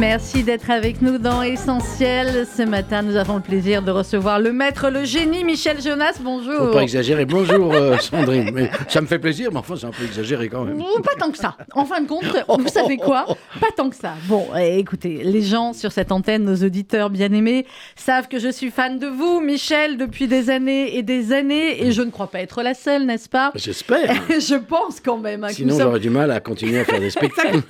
[0.00, 2.46] Merci d'être avec nous dans Essentiel.
[2.46, 6.14] Ce matin, nous avons le plaisir de recevoir le maître, le génie Michel Jonas.
[6.22, 6.56] Bonjour.
[6.56, 7.26] Faut pas exagérer.
[7.26, 8.50] Bonjour euh, Sandrine.
[8.54, 10.78] Mais ça me fait plaisir, mais enfin c'est un peu exagéré quand même.
[11.04, 11.54] pas tant que ça.
[11.74, 13.26] En fin de compte, vous savez quoi?
[13.60, 14.14] Pas tant que ça.
[14.24, 18.70] Bon, eh, écoutez, les gens sur cette antenne, nos auditeurs bien-aimés, savent que je suis
[18.70, 22.40] fan de vous, Michel, depuis des années et des années, et je ne crois pas
[22.40, 23.52] être la seule, n'est-ce pas?
[23.54, 24.14] J'espère.
[24.30, 25.44] je pense quand même.
[25.44, 27.60] hein, Sinon nous sommes- j'aurais du mal à continuer à faire des spectacles.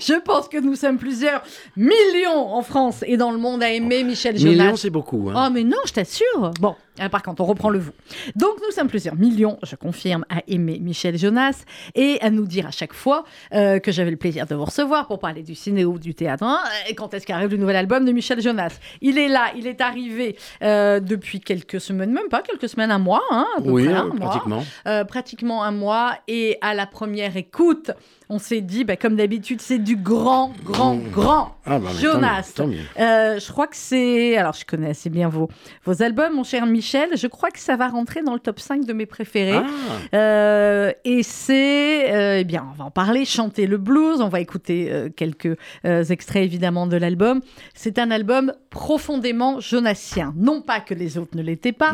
[0.00, 1.42] Je pense que nous sommes plusieurs
[1.76, 4.64] millions en France et dans le monde à aimer Michel Jonas.
[4.64, 5.30] Millions c'est beaucoup.
[5.30, 5.46] hein.
[5.46, 6.50] Oh mais non, je t'assure.
[6.60, 7.92] Bon, euh, par contre, on reprend le vous.
[8.36, 12.66] Donc nous sommes plusieurs millions, je confirme, à aimer Michel Jonas et à nous dire
[12.66, 13.24] à chaque fois
[13.54, 16.44] euh, que j'avais le plaisir de vous recevoir pour parler du ciné ou du théâtre.
[16.44, 18.78] hein, et quand est-ce qu'arrive le nouvel album de Michel Jonas?
[19.00, 22.98] Il est là, il est arrivé euh, depuis quelques semaines, même pas quelques semaines, un
[22.98, 24.16] mois, hein, à peu oui, près, euh, mois.
[24.28, 24.64] pratiquement.
[24.86, 26.16] Euh, pratiquement un mois.
[26.28, 27.90] Et à la première écoute,
[28.28, 31.10] on s'est dit, bah, comme d'habitude, c'est du grand, grand, Mmh.
[31.10, 32.52] grand Ah, bah, Jonas.
[32.54, 32.76] Tant mieux.
[32.96, 33.38] tant mieux.
[33.38, 34.36] Je crois que c'est.
[34.36, 35.48] Alors, je connais assez bien vos,
[35.84, 36.81] vos albums, mon cher Michel.
[36.82, 39.52] Je crois que ça va rentrer dans le top 5 de mes préférés.
[39.54, 39.66] Ah,
[40.14, 42.12] Euh, et c'est.
[42.12, 44.20] euh, eh bien, on va en parler, chanter le blues.
[44.20, 47.40] On va écouter euh, quelques extraits, évidemment, de l'album.
[47.74, 50.34] C'est un album profondément jonassien.
[50.36, 51.92] Non pas que les autres ne l'étaient pas,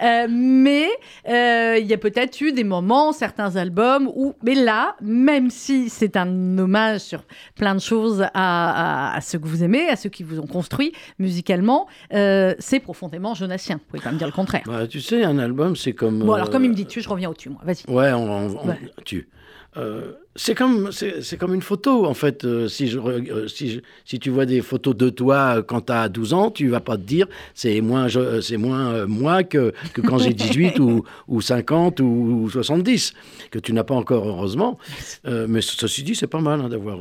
[0.00, 0.26] ah.
[0.28, 0.88] mais
[1.26, 6.16] il y a peut-être eu des moments, certains albums où, mais là, même si c'est
[6.16, 7.22] un hommage sur
[7.56, 10.46] plein de choses à, à- à ceux que vous aimez, à ceux qui vous ont
[10.46, 13.76] construit musicalement, c'est profondément jonassien.
[13.76, 14.62] Vous pouvez quand même dire le contraire.
[14.66, 16.20] Bah, tu sais, un album c'est comme.
[16.20, 17.60] Bon, alors euh, comme il me dit tu, je reviens au-dessus, moi.
[17.64, 17.90] Vas-y.
[17.90, 18.78] Ouais, on, on- on- Ouais.
[19.04, 19.28] tu.
[19.76, 22.44] Euh, c'est comme c'est comme une photo en fait.
[22.44, 25.92] euh, si je euh, si si tu vois des photos de toi euh, quand tu
[25.92, 28.06] as 12 ans, tu vas pas te dire c'est moins
[28.40, 33.12] c'est moins moi que, que quand j'ai 18 ou, ou 50 ou 70
[33.50, 34.78] que tu n'as pas encore heureusement.
[35.24, 36.98] Mais ce- ceci dit, c'est pas mal hein, d'avoir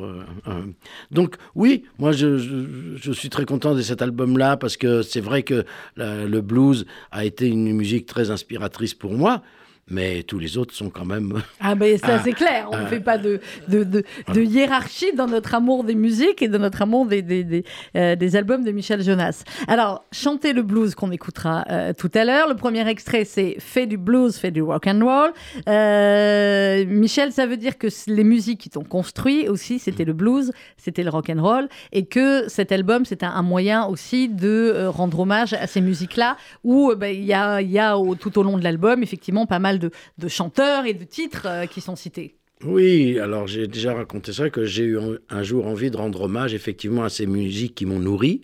[1.12, 5.44] Donc oui, moi je, je- suis très content de cet album-là parce que c'est vrai
[5.44, 5.64] que
[5.96, 9.42] le blues a été une musique très inspiratrice pour moi.
[9.90, 11.42] Mais tous les autres sont quand même.
[11.60, 14.04] Ah ben ça Ah, c'est clair, on ne ah, fait pas de, de, de,
[14.34, 17.64] de hiérarchie dans notre amour des musiques et de notre amour des, des, des,
[17.96, 19.44] euh, des albums de Michel Jonas.
[19.68, 22.48] Alors, chanter le blues qu'on écoutera euh, tout à l'heure.
[22.48, 25.32] Le premier extrait c'est Fait du blues, fait du rock and roll.
[25.68, 30.52] Euh, Michel, ça veut dire que les musiques qui t'ont construit aussi, c'était le blues,
[30.78, 34.88] c'était le rock and roll et que cet album c'est un, un moyen aussi de
[34.88, 38.44] rendre hommage à ces musiques-là où ben, il y a, y a au- tout au
[38.44, 42.36] long de l'album effectivement pas mal de, chanteurs et de titres euh, qui sont cités.
[42.64, 44.98] Oui, alors j'ai déjà raconté ça, que j'ai eu
[45.30, 48.42] un, jour envie de rendre hommage effectivement à ces musiques qui m'ont nourri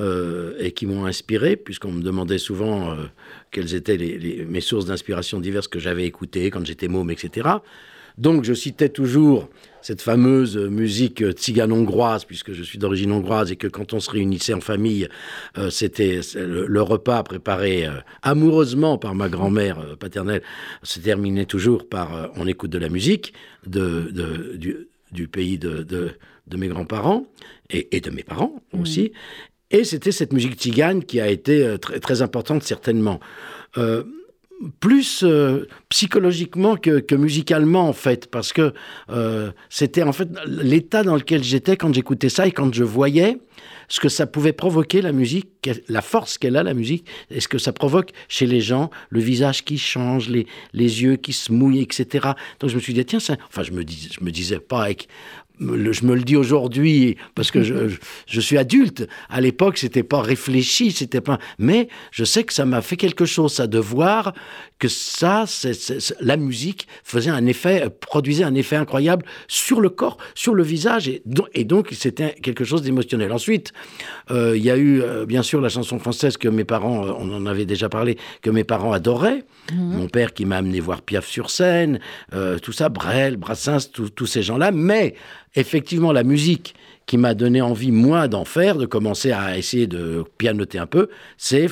[0.00, 2.94] euh, et qui m'ont inspiré, puisqu'on me demandait souvent euh,
[3.50, 3.98] quelles étaient
[4.48, 7.48] mes sources d'inspiration diverses que j'avais écoutées quand j'étais môme, etc.
[8.20, 9.48] Donc je citais toujours
[9.82, 14.10] cette fameuse musique tzigane hongroise, puisque je suis d'origine hongroise et que quand on se
[14.10, 15.08] réunissait en famille,
[15.56, 20.42] euh, c'était le, le repas préparé euh, amoureusement par ma grand-mère euh, paternelle
[20.82, 23.32] se terminait toujours par euh, on écoute de la musique
[23.66, 24.76] de, de- du,
[25.12, 26.10] du pays de, de-
[26.46, 27.26] de mes grands-parents
[27.70, 29.12] et, et de mes parents aussi.
[29.70, 33.18] Et c'était cette musique tzigane qui a été euh, très, très importante certainement.
[34.78, 38.74] Plus euh, psychologiquement que, musicalement en fait parce que
[39.08, 43.38] euh, c'était en fait l'état dans lequel j'étais quand j'écoutais ça et quand je voyais
[43.88, 47.48] ce que ça pouvait provoquer la musique, la force qu'elle a la musique, et ce
[47.48, 51.52] que ça provoque chez les gens, le visage qui change, les, les yeux qui se
[51.52, 52.28] mouillent, etc.
[52.60, 53.36] Donc je me suis dit, tiens, ça...
[53.48, 55.08] enfin je me, dis, je me disais pas avec...
[55.60, 59.06] le- Je me le dis aujourd'hui parce que je, je, je suis adulte.
[59.28, 61.38] À l'époque, c'était pas réfléchi, c'était pas.
[61.58, 64.32] Mais je sais que ça m'a fait quelque chose, ça, de voir
[64.80, 69.90] que ça, c'est- la musique faisait un effet, euh, produisait un effet incroyable sur le
[69.90, 73.30] corps, sur le visage, et, donc- et donc c'était quelque chose d'émotionnel.
[73.32, 73.72] Ensuite,
[74.32, 77.32] euh, il y a eu euh, bien sûr la chanson française que mes parents, on
[77.32, 79.44] en avait déjà parlé, que mes parents adoraient.
[79.72, 82.00] Mon père qui m'a amené voir Piaf sur scène,
[82.34, 84.72] euh, tout ça, Brel, Brassens, tous ces gens-là.
[84.72, 85.14] Mais
[85.54, 86.74] effectivement, la musique
[87.10, 91.08] qui m'a donné envie, moi, d'en faire, de commencer à essayer de pianoter un peu,
[91.36, 91.66] c'est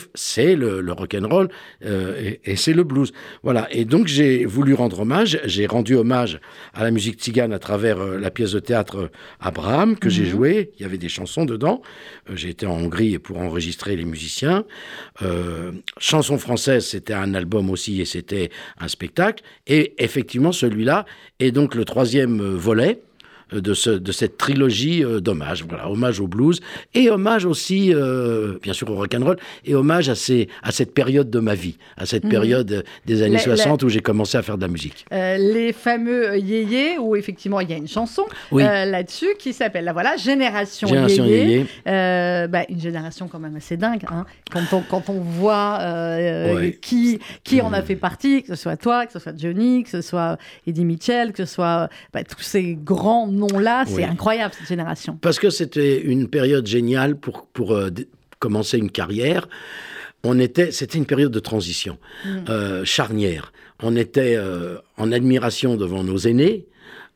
[0.56, 1.48] le, le rock'n'roll
[1.84, 3.12] euh, et, et c'est le blues.
[3.44, 3.68] Voilà.
[3.70, 5.38] Et donc, j'ai voulu rendre hommage.
[5.44, 6.40] J'ai rendu hommage
[6.74, 10.26] à la musique tzigane à travers euh, la pièce de théâtre euh, Abraham que j'ai
[10.26, 10.72] jouée.
[10.76, 11.82] Il y avait des chansons dedans.
[12.28, 14.64] Euh, j'ai été en Hongrie pour enregistrer les musiciens.
[15.22, 15.70] Euh,
[16.00, 18.50] Chanson française, c'était un album aussi et c'était
[18.80, 19.44] un spectacle.
[19.68, 21.06] Et effectivement, celui-là
[21.38, 23.02] est donc le troisième volet
[23.52, 25.64] de, ce, de cette trilogie euh, d'hommage.
[25.68, 26.60] Voilà, hommage au blues
[26.94, 31.30] et hommage aussi, euh, bien sûr, au rock'n'roll et hommage à, ces, à cette période
[31.30, 32.30] de ma vie, à cette Mhm.
[32.30, 35.04] période des années La- 60 où j'ai commencé à faire de la musique.
[35.12, 38.62] Euh, les fameux yéyés, où effectivement il y a une chanson Oui.
[38.62, 41.44] euh, là-dessus qui s'appelle, la voilà, Génération, Génération Yéyé.
[41.46, 41.66] Yéyé.
[41.86, 46.54] Euh, bah, une génération quand même assez dingue, hein, quand, on, quand on voit euh,
[46.54, 46.78] Ouais.
[46.80, 49.90] qui, qui en a fait partie, que ce soit toi, que ce soit Johnny, que
[49.90, 54.04] ce soit Eddie Mitchell, que ce soit bah, tous ces grands noms-là, c'est Oui.
[54.04, 55.18] incroyable cette génération.
[55.20, 57.90] Parce que c'était une période géniale pour, pour euh,
[58.38, 59.48] commencer une carrière.
[60.24, 62.28] On était, c'était une période de transition, Mm.
[62.48, 63.52] euh, charnière.
[63.82, 66.66] On était euh, en admiration devant nos aînés.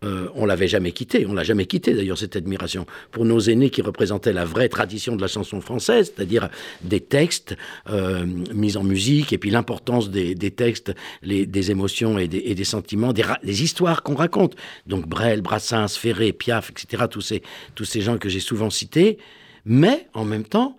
[0.04, 3.70] Euh, on l'avait jamais quitté, on l'a jamais quitté d'ailleurs cette admiration pour nos aînés
[3.70, 6.49] qui représentaient la vraie tradition de la chanson française, c'est-à-dire
[6.82, 7.56] des textes
[7.88, 13.62] euh, mis en musique et puis l'importance des, textes, des émotions et des, sentiments, des
[13.62, 14.56] histoires qu'on raconte.
[14.87, 17.05] Donc Brel, Brassens, Ferré, Piaf, etc.
[17.10, 17.43] Tous ces,
[17.75, 19.19] tous ces gens que j'ai souvent cités,
[19.64, 20.76] mais en même temps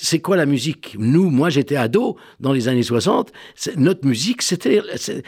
[0.00, 0.94] c'est quoi la musique?
[0.98, 3.32] Nous, moi, j'étais ado dans les années 60.
[3.54, 4.80] c'est- Notre musique, c'était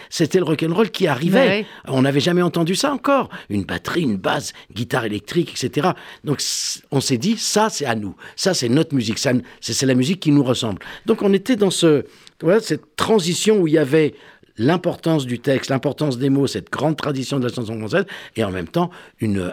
[0.09, 1.39] c'était le rock'n'roll qui arrivait.
[1.41, 1.67] Ouais, ouais.
[1.89, 3.29] On n'avait jamais entendu ça encore.
[3.49, 5.89] Une batterie, une basse, guitare électrique, etc.
[6.25, 6.43] Donc,
[6.91, 8.15] on s'est dit, ça, c'est à nous.
[8.37, 9.19] Ça, c'est notre musique.
[9.61, 10.79] C'est la musique qui nous ressemble.
[11.07, 12.05] Donc, on était dans ce,
[12.41, 14.15] voilà, cette transition où il y avait
[14.61, 18.05] l'importance du texte, l'importance des mots, cette grande tradition de la chanson française,
[18.37, 18.91] et en même temps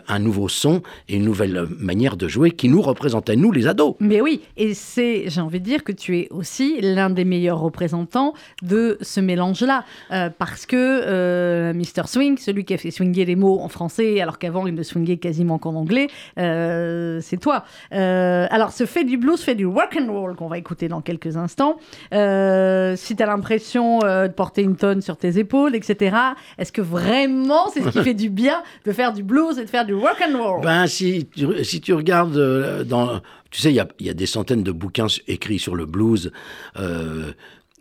[0.08, 3.96] un nouveau son et une nouvelle manière de jouer qui nous représentait, nous les ados.
[4.00, 7.60] Mais oui, et c'est, j'ai envie de dire que tu es aussi l'un des meilleurs
[7.60, 9.86] représentants de ce mélange-là.
[10.12, 12.08] Euh, parce que euh, Mr.
[12.08, 15.18] Swing, celui qui a fait swinger les mots en français, alors qu'avant il ne swingait
[15.18, 16.08] quasiment qu'en anglais,
[16.38, 17.64] euh, c'est toi.
[17.94, 21.02] Euh, alors, ce fait du blues, fait du rock and roll qu'on va écouter dans
[21.02, 21.78] quelques instants.
[22.14, 26.16] Euh, si tu as l'impression euh, de porter une tonne sur tes épaules, etc.,
[26.58, 29.70] est-ce que vraiment c'est ce qui fait du bien de faire du blues et de
[29.70, 30.62] faire du rock and roll?
[30.62, 33.22] Ben, si tu, si tu regardes euh, dans.
[33.50, 36.32] Tu sais, il y y a des centaines de bouquins écrits sur le blues,
[36.78, 37.32] euh,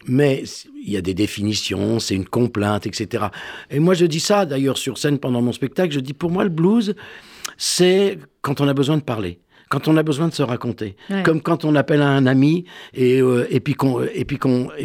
[0.07, 0.45] mais
[0.83, 3.27] il y a des définitions, c'est une complainte, etc.
[3.71, 5.93] Et moi, je dis ça d'ailleurs sur scène pendant mon spectacle.
[5.93, 6.95] Je dis pour moi, le blues,
[7.57, 9.41] c'est quand on a besoin de parler.
[9.69, 11.25] Quand on a besoin de se raconter, Ouais.
[11.25, 12.65] comme quand on appelle un ami
[12.95, 14.01] et, euh, et puis qu'on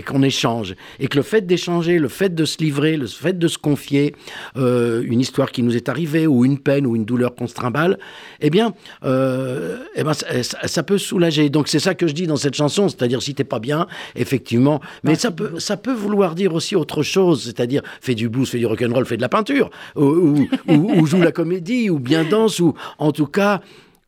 [0.05, 3.47] qu'on échange, et que le fait d'échanger, le fait de se livrer, le fait de
[3.47, 4.15] se confier
[4.57, 7.53] euh, une histoire qui nous est arrivée ou une peine ou une douleur qu'on se
[7.53, 7.99] trimballe,
[8.39, 8.73] eh bien,
[9.03, 11.49] euh, eh ben ça, ça- ça peut soulager.
[11.51, 13.85] Donc c'est ça que je dis dans cette chanson, c'est-à-dire si t'es pas bien,
[14.15, 18.49] effectivement, mais ça peut ça peut vouloir dire aussi autre chose, c'est-à-dire fais du blues,
[18.49, 21.99] fais du rock'n'roll, fais de la peinture, ou, ou, ou- ou joue la comédie, ou
[21.99, 23.61] bien danse, ou en tout cas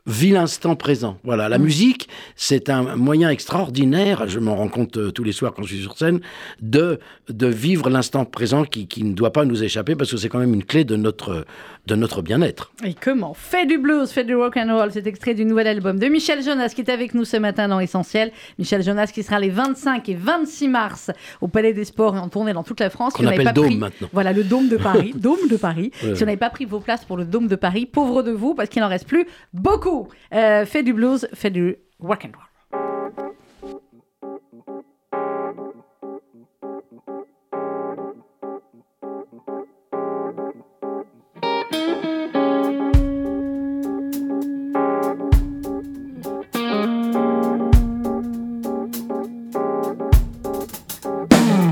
[0.06, 1.16] Vis l'instant présent.
[1.24, 5.54] Voilà, la musique, c'est un moyen extraordinaire, je m'en rends compte euh, tous les soirs
[5.54, 6.20] quand je suis sur scène,
[6.60, 6.98] de,
[7.30, 10.40] de vivre l'instant présent qui, qui ne doit pas nous échapper parce que c'est quand
[10.40, 11.46] même une clé de notre,
[11.86, 12.72] de notre bien-être.
[12.84, 15.98] Et comment Fait du blues, fait du rock and roll, c'est extrait du nouvel album
[15.98, 18.30] de Michel Jonas qui est avec nous ce matin dans Essentiel.
[18.58, 21.10] Michel Jonas qui sera les 25 et 26 mars
[21.40, 23.14] au Palais des Sports et en tournée dans toute la France.
[23.14, 24.08] Qu'on Si n'avez appelle pas Dôme pris- maintenant.
[24.12, 25.14] Voilà, le Dôme de Paris.
[25.16, 25.92] Dôme de Paris.
[26.02, 26.08] Ouais.
[26.14, 28.54] Si vous n'avez pas pris vos places pour le Dôme de Paris, pauvre de vous
[28.54, 29.24] parce qu'il n'en reste plus
[29.54, 29.93] beaucoup.
[30.32, 32.44] Euh, fait du blues, fait du rock and roll.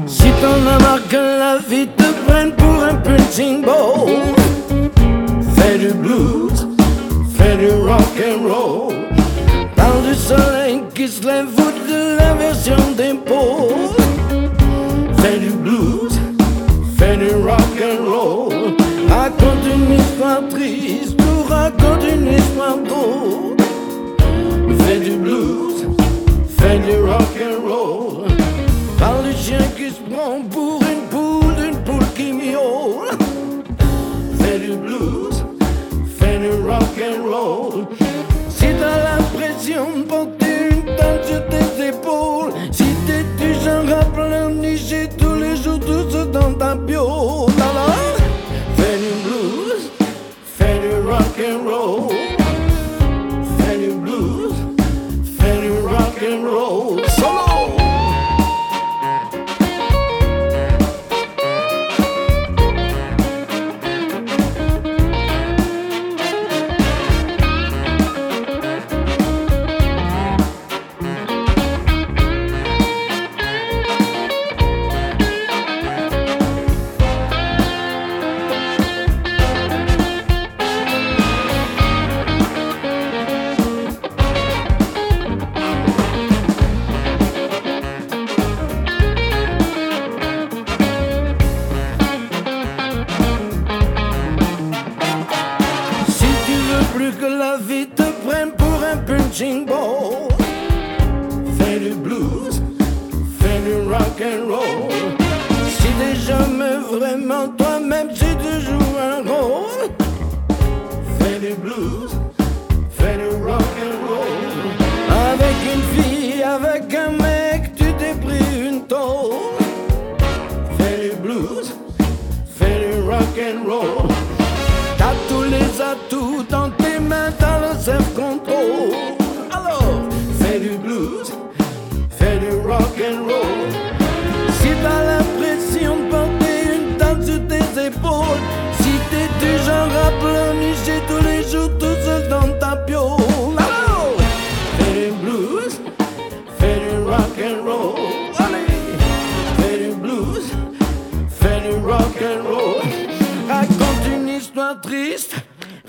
[0.07, 4.42] Si t'en as que la vie te prenne pour un punching ball,
[10.23, 11.49] soleil qui se lève
[11.93, 13.97] de l'inversion des pôles.
[15.21, 16.17] Fais du blues,
[16.99, 18.53] fais du rock and roll.
[19.09, 23.57] Raconte une histoire triste ou raconte une histoire drôle.
[24.85, 25.87] Fais du blues,
[26.59, 28.27] fais du rock and roll.
[28.99, 33.11] Parle du chien qui se prend pour une poule, d'une poule qui miaule.
[34.41, 35.45] Fais du blues,
[36.19, 37.62] fais du rock and roll.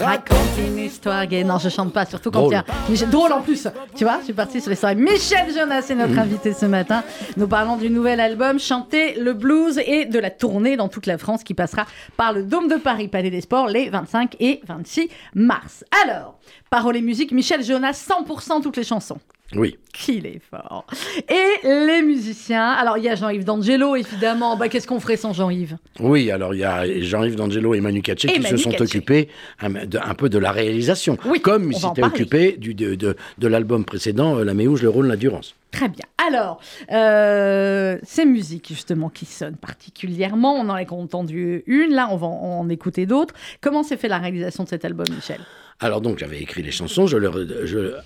[0.03, 1.43] Raconte une histoire gay.
[1.43, 2.65] Non, je chante pas, surtout quand il y a.
[2.89, 3.67] Michel- Drôle en plus.
[3.95, 4.95] Tu vois, je suis partie sur les soirées.
[4.95, 5.97] Michel Jonas est Mm.
[5.99, 7.03] notre invité ce matin.
[7.37, 11.17] Nous parlons du nouvel album Chanter le blues et de la tournée dans toute la
[11.17, 11.85] France qui passera
[12.17, 15.85] par le Dôme de Paris, Palais des Sports, les 25 et 26 mars.
[16.05, 16.37] Alors,
[16.69, 19.19] paroles et musique, Michel Jonas, 100% toutes les chansons.
[19.55, 19.77] Oui.
[19.93, 20.85] Qu'il est fort.
[21.29, 22.71] Et les musiciens.
[22.71, 24.57] Alors, il y a Jean-Yves D'Angelo, évidemment.
[24.57, 25.77] Bah, Qu'est-ce qu'on ferait sans Jean-Yves?
[25.99, 28.71] Oui, alors il y a Jean-Yves D'Angelo et Manu Katché Et qui Manu se sont
[28.71, 28.83] Katché.
[28.83, 29.29] occupés
[29.61, 33.15] un, de- un peu de la réalisation, Oui, comme ils s'étaient occupés du, de, de-
[33.37, 35.53] de l'album précédent, euh, La Méouge, le rôle, l'endurance.
[35.71, 36.05] Très bien.
[36.27, 36.59] Alors,
[36.91, 42.27] euh, ces musiques justement qui sonnent particulièrement, on en a entendu une, là on va
[42.27, 43.33] en en écouter d'autres.
[43.61, 45.39] Comment s'est fait la réalisation de cet album, Michel?
[45.79, 47.35] Alors donc j'avais écrit les chansons, je leur,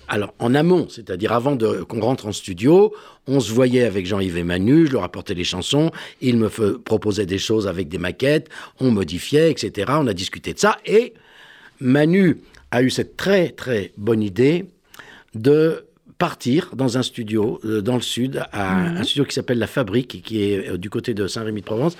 [0.08, 2.94] alors en amont, c'est-à-dire avant qu'on rentre en studio,
[3.26, 6.48] on se voyait avec Jean-Yves et Manu, je leur apportais les chansons, ils me
[6.78, 8.48] proposaient des choses avec des maquettes,
[8.80, 9.92] on modifiait, etc.
[9.94, 11.14] On a discuté de ça et
[11.80, 12.38] Manu
[12.70, 14.66] a eu cette très très bonne idée
[15.34, 15.84] de
[16.18, 20.20] partir dans un studio euh, dans le sud, à un studio qui s'appelle La Fabrique,
[20.24, 21.96] qui est euh, du côté de Saint-Rémy-de-Provence,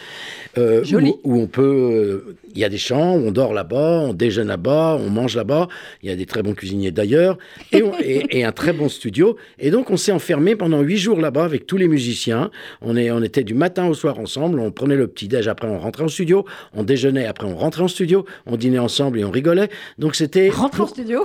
[0.58, 1.14] euh, Joli.
[1.22, 4.98] où, où on peut, il y a des chambres, on dort là-bas, on déjeune là-bas,
[5.00, 5.68] on mange là-bas.
[6.02, 7.38] Il y a des très bons cuisiniers d'ailleurs,
[7.72, 9.36] et, on- et- et un très bon studio.
[9.60, 12.50] Et donc on s'est enfermé pendant huit jours là-bas avec tous les musiciens.
[12.82, 14.58] On, est, on était du matin au soir ensemble.
[14.58, 16.44] On prenait le petit déj, après on rentrait en studio.
[16.74, 18.24] On déjeunait, après on rentrait en studio.
[18.46, 19.68] On dînait ensemble et on rigolait.
[19.98, 21.24] Donc c'était Rentre en studio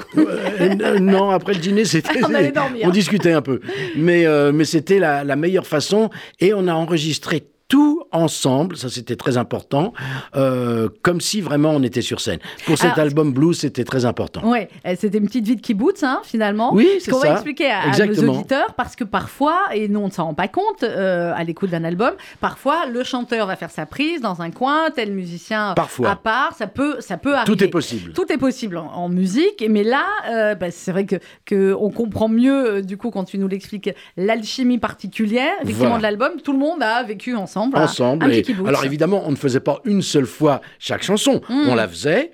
[1.00, 2.24] non, après le dîner, c'était.
[2.24, 2.83] On allait dormir.
[2.84, 3.60] On discutait un peu.
[3.96, 6.10] Mais, euh, mais c'était la, la meilleure façon.
[6.40, 9.94] Et on a enregistré tout ensemble, ça c'était très important,
[10.36, 12.40] euh, comme si vraiment on était sur scène.
[12.66, 14.48] Pour cet Alors- album blues, c'était très important.
[14.48, 16.74] Ouais, euh, c'était une petite vie de kibbutz, hein, finalement.
[16.74, 17.34] Oui, Ce c'est qu'on va ça.
[17.34, 20.48] expliquer à, à nos auditeurs, parce que parfois, et nous on ne s'en rend pas
[20.48, 24.52] compte euh, à l'écoute d'un album, parfois le chanteur va faire sa prise dans un
[24.52, 26.12] coin, tel musicien Parfois.
[26.12, 27.56] à part, ça peut, ça peut arriver.
[27.58, 28.14] Tout est possible.
[28.14, 31.16] Tout est possible en, en musique, mais là, euh, bah, c'est vrai que,
[31.46, 35.98] que on comprend mieux, du coup, quand tu nous l'expliques, l'alchimie particulière, effectivement, Voilà.
[35.98, 36.42] de l'album.
[36.44, 37.53] Tout le monde a vécu ensemble.
[37.58, 38.26] Ensemble.
[38.26, 41.42] un et- alors évidemment, on ne faisait pas une seule fois chaque chanson.
[41.50, 41.70] Mm.
[41.70, 42.32] On la faisait.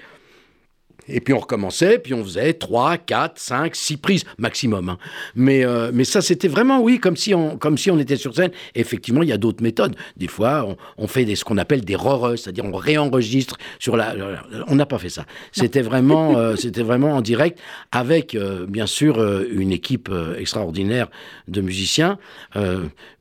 [1.11, 4.89] Et puis on recommençait, puis on faisait 3, 4, 5, 6 prises maximum.
[4.89, 4.97] hein.
[5.33, 8.35] Mais, euh, mais ça, c'était vraiment, oui, comme si, on, comme si on était sur
[8.35, 8.51] scène.
[8.75, 9.95] Effectivement, il y a d'autres méthodes.
[10.17, 13.97] Des fois, on, on fait des, ce qu'on appelle des roreux, c'est-à-dire on réenregistre sur
[13.97, 14.13] la...
[14.13, 15.25] la- On n'a pas fait ça.
[15.51, 17.57] C'était vraiment, euh, c'était vraiment en direct
[17.91, 21.07] avec, euh, bien sûr, euh, une équipe euh, extraordinaire
[21.47, 22.19] de musiciens.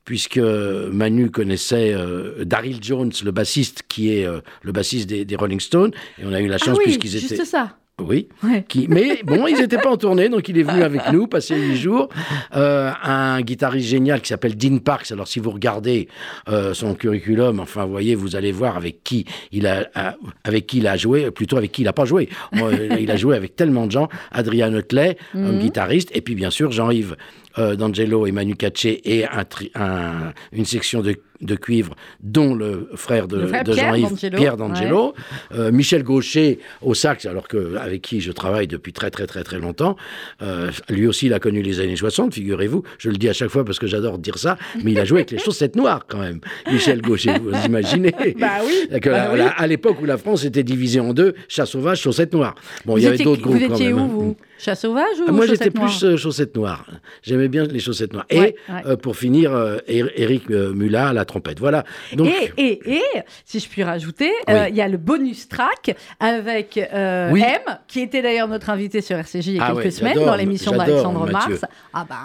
[0.09, 5.35] Puisque Manu connaissait euh, Daryl Jones, le bassiste, qui est euh, le bassiste des, des
[5.35, 7.45] Rolling Stones, et on a eu la Ah chance oui, puisqu'ils juste étaient...
[7.45, 7.75] ça.
[8.01, 8.27] Oui.
[8.43, 8.63] Ouais.
[8.67, 8.87] Qui...
[8.87, 11.75] Mais bon, ils n'étaient pas en tournée, donc il est venu avec nous, passer huit
[11.75, 12.09] jours.
[12.55, 15.11] Euh, un guitariste génial qui s'appelle Dean Parks.
[15.11, 16.07] Alors, si vous regardez
[16.47, 20.65] euh, son curriculum, enfin, vous voyez, vous allez voir avec qui il a, a- avec
[20.65, 22.29] qui il a joué, plutôt avec qui il n'a pas joué.
[22.99, 24.07] Il a joué avec tellement de gens.
[24.31, 25.59] Adrian Hutley, un Mhm.
[25.59, 27.15] guitariste, et puis bien sûr Jean-Yves
[27.75, 29.43] D'Angelo et Manu Katché et un
[29.75, 35.13] un- une section de, de cuivre, dont le frère de, Jean-Yves, Pierre D'Angelo.
[35.53, 39.43] Euh, Michel Gaucher au sax, alors que avec qui je travaille depuis très très très
[39.43, 39.95] très longtemps.
[40.41, 42.83] Euh, lui aussi, il a connu les années 60, figurez-vous.
[42.97, 45.19] Je le dis à chaque fois parce que j'adore dire ça, mais il a joué
[45.19, 46.39] avec les chaussettes noires quand même.
[46.71, 48.99] Michel Gaucher, vous imaginez Bah oui.
[48.99, 49.39] Que la- bah oui.
[49.39, 52.55] la- à l'époque où la France était divisée en deux, chat sauvage, chaussettes noires.
[52.85, 53.97] Bon, il y Vous avait étiez- d'autres groupes Vous quand étiez même.
[53.97, 54.07] où, hein.
[54.11, 54.37] vous?
[54.57, 56.85] Chat sauvage ou Ah, Moi, j'étais plus euh, chaussettes noires.
[57.23, 58.25] J'aimais bien les chaussettes noires.
[58.29, 58.55] Et Ouais,
[59.01, 59.51] pour finir,
[59.87, 61.59] Eric à la trompette.
[61.59, 61.83] Voilà.
[62.13, 63.01] Donc, Et, et, et,
[63.45, 64.77] si je puis rajouter, euh, il Oui.
[64.77, 67.41] y a le bonus track avec euh, Oui.
[67.41, 70.25] M, qui était d'ailleurs notre invité sur RCJ il y a Ah quelques ouais, semaines
[70.25, 71.29] dans l'émission d'Alexandre.
[71.31, 71.65] Mars.
[71.93, 72.15] Ah ben,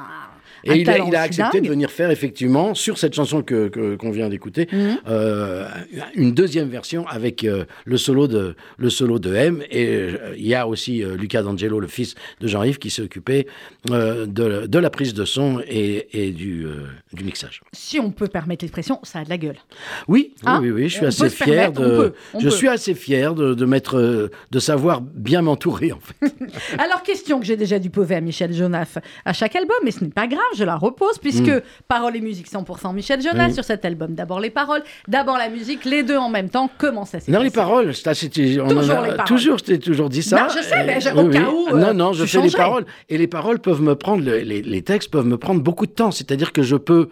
[0.64, 1.64] Et il a, il a accepté dingue.
[1.64, 4.98] de venir faire effectivement sur cette chanson que que- qu'on vient d'écouter Mhm.
[5.08, 5.68] euh,
[6.14, 10.46] une deuxième version avec euh, le solo de le solo de M et euh, il
[10.46, 13.46] y a aussi euh, Luca D'Angelo le fils de Jean-Yves qui s'est occupé
[13.88, 16.66] de, de la prise de son et, et du,
[17.12, 17.60] du mixage.
[17.72, 19.56] Si on peut permettre l'expression, ça a de la gueule.
[20.08, 22.44] Oui, Hein oui, oui, oui, je suis On assez fier de on peut, on je
[22.48, 22.50] peut.
[22.50, 26.32] suis assez fier de, de mettre de savoir bien m'entourer en fait.
[26.78, 30.02] Alors, question que j'ai déjà dû poser à Michel Jonas à chaque album, mais ce
[30.02, 31.50] n'est pas grave, je la repose, puisque
[31.88, 33.48] paroles et musique 100% Michel Jonas.
[33.48, 33.54] Oui.
[33.54, 34.14] sur cet album.
[34.14, 36.70] D'abord les paroles, d'abord la musique, les deux en même temps.
[36.78, 39.24] Comment ça s'est Non, passé les paroles, ça, c'était, on en Toujours a- les paroles.
[39.26, 40.36] toujours, je t'ai toujours dit ça.
[40.42, 42.58] Non, je sais, mais au cas où, euh, non, non, je fais les changerais.
[42.62, 42.86] paroles.
[43.08, 45.92] Et les paroles peuvent me prendre, le- les, les textes peuvent me prendre beaucoup de
[45.92, 46.10] temps.
[46.10, 47.08] C'est-à-dire que je peux,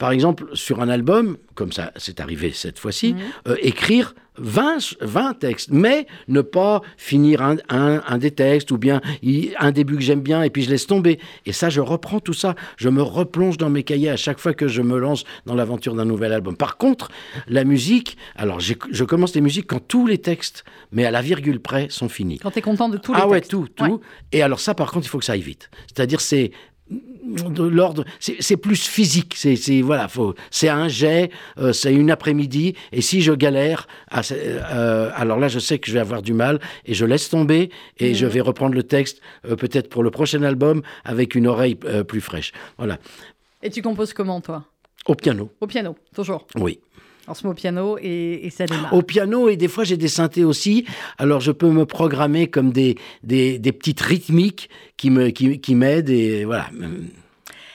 [0.00, 3.20] par exemple, sur un album, comme ça c'est arrivé cette fois-ci, Mhm.
[3.48, 8.70] euh, écrire 20, ch- 20 textes, mais ne pas finir un, un- un des textes
[8.70, 9.02] ou bien
[9.58, 11.18] un début que j'aime bien et puis je laisse tomber.
[11.44, 12.54] Et ça, je reprends tout ça.
[12.78, 15.94] Je me replonge dans mes cahiers à chaque fois que je me lance dans l'aventure
[15.94, 16.56] d'un nouvel album.
[16.56, 17.10] Par contre,
[17.48, 21.60] la musique, alors je commence les musiques quand tous les textes, mais à la virgule
[21.60, 22.38] près, sont finis.
[22.38, 23.50] Quand tu es content de tous les Ah ouais, textes.
[23.50, 23.84] tout, tout.
[23.84, 23.98] Ouais.
[24.32, 25.68] Et alors ça, par contre, il faut que ça aille vite.
[25.88, 26.52] C'est-à-dire, c'est
[26.90, 29.34] de l'ordre, c'est plus physique.
[29.36, 30.08] C'est voilà,
[30.50, 32.74] c'est un jet, euh, c'est une après-midi.
[32.92, 36.32] Et si je galère, ah, euh, alors là, je sais que je vais avoir du
[36.32, 40.10] mal et je laisse tomber et je vais reprendre le texte euh, peut-être pour le
[40.10, 42.52] prochain album avec une oreille plus fraîche.
[42.78, 42.98] Voilà,
[43.62, 44.64] Et tu composes comment, toi?
[45.06, 46.46] Au piano, Au piano, toujours?
[46.56, 46.80] oui.
[47.44, 48.92] Au piano et, ça démarre.
[48.92, 50.84] Au piano et des fois j'ai des synthés aussi.
[51.18, 56.10] Alors je peux me programmer comme des, des, petites rythmiques qui me qui, qui m'aident
[56.10, 56.66] et voilà.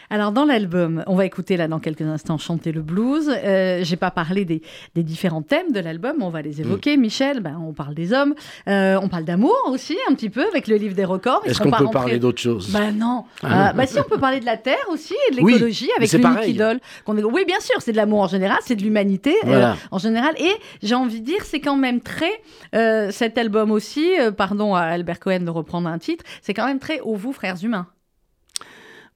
[0.09, 3.29] Alors dans l'album, on va écouter là dans quelques instants chanter le blues.
[3.29, 4.61] Euh, J'ai pas parlé des,
[4.93, 6.97] des différents thèmes de l'album, on va les évoquer.
[6.97, 8.33] Michel, ben, on parle des hommes,
[8.67, 11.41] Euh, on parle d'amour aussi un petit peu avec le livre des records.
[11.45, 12.69] Est-ce qu'on peut parler d'autre chose?
[12.71, 13.25] Bah non.
[13.43, 15.87] Ah Euh, bah si, on peut parler de la terre aussi et de Oui, l'écologie
[15.87, 16.51] mais avec c'est le pareil.
[16.53, 16.79] Idol.
[17.05, 19.75] qu'on est- Oui, bien sûr, c'est de l'amour en général, c'est de l'humanité euh, Voilà.
[19.91, 20.33] en général.
[20.39, 20.51] Et
[20.83, 22.31] j'ai envie de dire, c'est quand même très
[22.75, 24.05] euh, cet album aussi.
[24.37, 26.23] pardon à Albert Cohen de reprendre un titre.
[26.41, 27.87] C'est quand même très au vous, frères humains.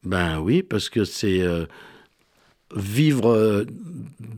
[0.04, 1.66] Ben oui, parce que c'est euh,
[2.76, 3.66] vivre euh,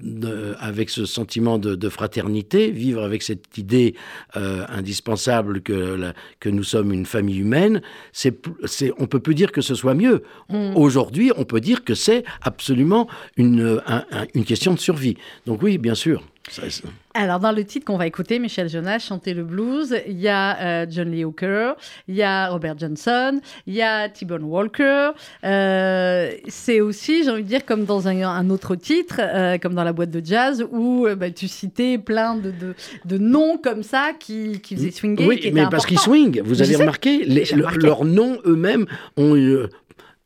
[0.02, 3.94] de- avec ce sentiment de, de fraternité, vivre avec cette idée
[4.38, 7.82] euh, indispensable que, la- que nous sommes une famille humaine.
[8.12, 10.24] C'est, c'est, on peut plus dire que ce soit mieux.
[10.50, 10.76] Mm.
[10.76, 15.18] Aujourd'hui, on peut dire que c'est absolument une, un- un- une question de survie.
[15.46, 16.24] Donc oui, bien sûr.
[16.50, 16.64] Ça,
[17.14, 20.60] Alors, dans le titre qu'on va écouter, Michel Jonas chanter le blues, il y a
[20.82, 21.74] euh, John Lee Hooker,
[22.08, 25.12] il y a Robert Johnson, il y a T-Bone Walker.
[25.44, 29.76] Euh, c'est aussi, j'ai envie de dire, comme dans un, un autre titre, euh, comme
[29.76, 32.74] dans la boîte de jazz, où bah, tu citais plein de, de,
[33.06, 35.24] de noms comme ça qui, qui faisaient swinguer.
[35.24, 36.42] qui Oui, mais parce qu'ils swingent.
[36.44, 36.80] Vous avez sais.
[36.82, 37.86] remarqué, les- J'ai le- remarqué.
[37.86, 39.70] leurs noms eux-mêmes ont une,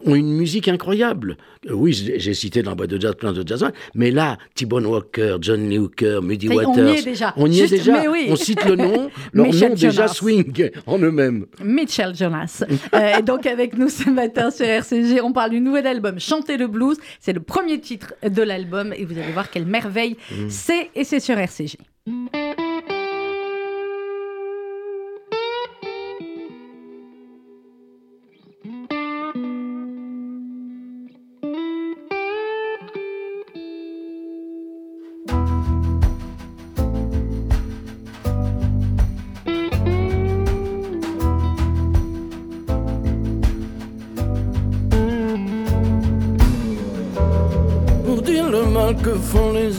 [0.06, 1.38] ont une musique incroyable.
[1.70, 5.38] Euh, Oui, j'ai cité dans boîte de jazz plein de jazz, mais là, T-Bone Walker,
[5.42, 6.70] John Lee Hooker, Muddy Waters.
[6.78, 7.34] on y est déjà.
[7.38, 8.10] On y est déjà.
[8.10, 8.28] oui.
[8.30, 11.46] On cite le nom, leur Michel nom déjà swing en eux-mêmes.
[11.64, 12.64] Mitchell Jonas.
[12.94, 16.58] Euh, et donc avec nous ce matin sur RCG, on parle du nouvel album Chanter
[16.58, 16.98] le blues.
[17.20, 20.16] C'est le premier titre de l'album et vous allez voir quelle merveille
[20.50, 21.78] c'est et c'est sur RCG.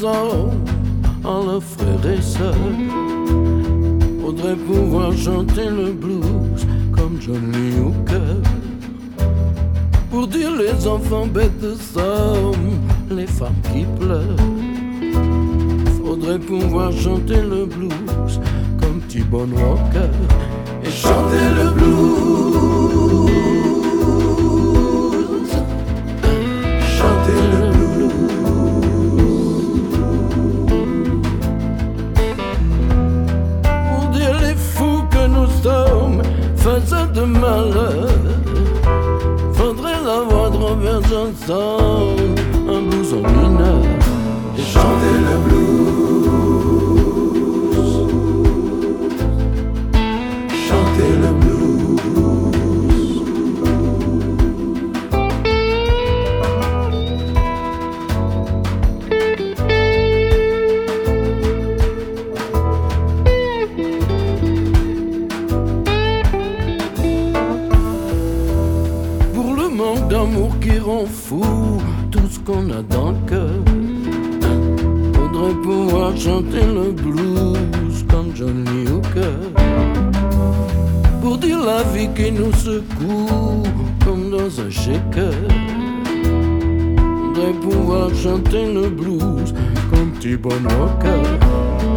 [0.04, 0.64] Hommes
[1.24, 2.54] en leurs frères et sœurs.
[4.22, 8.40] Faudrait pouvoir chanter le blues comme Johnny Hooker.
[10.10, 11.74] Pour dire les enfants bêtes de
[13.14, 14.36] les femmes qui pleurent.
[16.02, 18.40] Faudrait pouvoir chanter le blues
[18.80, 20.10] comme T-Bone Walker.
[20.84, 23.05] Et chanter le blues.
[37.26, 38.08] Malheur.
[39.52, 42.15] Faudrait la voix de Robert Johnson,
[83.00, 83.62] nous
[84.04, 85.32] comme dans un shaker.
[87.34, 89.54] Faudrait pouvoir chanter le blues
[89.90, 91.22] comme T-Bone Walker.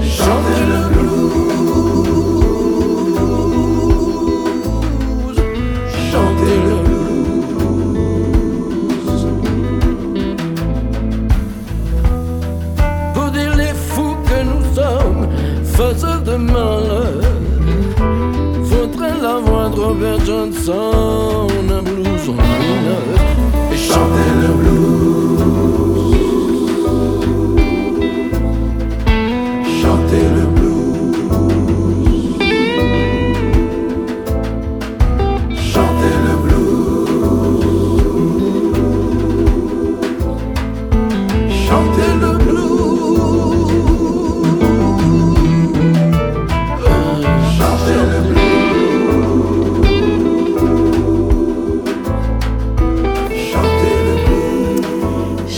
[0.01, 1.48] Chanter le blues.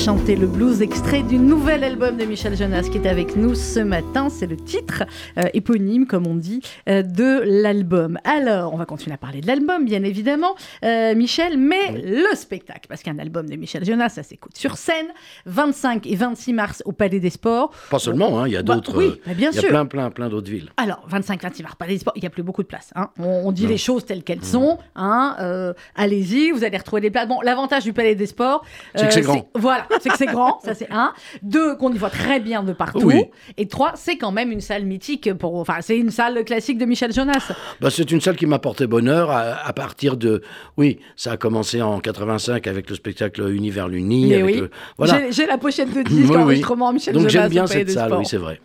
[0.05, 3.79] Chanter le blues, extrait du nouvel album de Michel Jonas qui est avec nous ce
[3.79, 4.29] matin.
[4.29, 5.03] C'est le titre
[5.37, 8.17] euh, éponyme, comme on dit, euh, de l'album.
[8.23, 12.87] Alors, on va continuer à parler de l'album, bien évidemment, euh, Michel, mais le spectacle,
[12.89, 15.07] parce qu'un album de Michel Jonas, ça s'écoute sur scène,
[15.45, 17.71] 25 et 26 mars au Palais des Sports.
[17.91, 18.97] Pas seulement, hein, il y a Bah, d'autres.
[18.97, 19.69] oui, bah, bien il y a sûr.
[19.69, 20.71] plein, plein, plein d'autres villes.
[20.77, 22.89] Alors, 25-26 mars, Palais des Sports, il n'y a plus beaucoup de place.
[22.95, 23.09] hein.
[23.19, 23.69] On, on dit Non.
[23.69, 24.79] les choses telles qu'elles sont.
[24.95, 27.27] hein, Allez-y, vous allez retrouver des places.
[27.27, 29.47] Bon, l'avantage du Palais des Sports, C'est que c'est grand.
[29.53, 31.13] Voilà, c'est que c'est grand, ça c'est un.
[31.41, 33.01] Deux, qu'on y voit très bien de partout.
[33.03, 33.25] Oui.
[33.57, 35.33] Et trois, c'est quand même une salle mythique.
[35.33, 37.51] Pour, enfin, c'est une salle classique de Michel Jonas.
[37.79, 40.41] Bah, c'est une salle qui m'a porté bonheur à, à partir de.
[40.77, 44.35] Oui, ça a commencé en 85 avec le spectacle Univers l'Uni.
[44.41, 44.55] Oui.
[44.57, 45.29] le- Voilà.
[45.31, 46.43] J'ai- la pochette de disque, Oui, oui.
[46.43, 47.31] enregistrement Michel Donc Jonas.
[47.31, 48.59] j'aime au bien cette salle, oui, c'est vrai.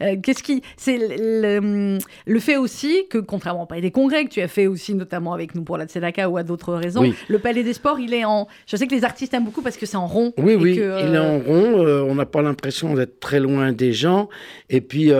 [0.00, 4.24] Euh, Qu'est-ce qui, c'est le, le- le fait aussi que contrairement au Palais des Congrès
[4.24, 7.02] que tu as fait aussi notamment avec nous pour la Tzedaka ou à d'autres raisons,
[7.02, 7.14] Oui.
[7.28, 8.48] le Palais des Sports, il est en.
[8.66, 10.32] Je sais que les artistes aiment beaucoup parce que c'est en rond.
[10.38, 13.20] Oui, et oui, que, il est euh, en rond, euh, on n'a pas l'impression d'être
[13.20, 14.28] très loin des gens.
[14.70, 15.12] Et puis,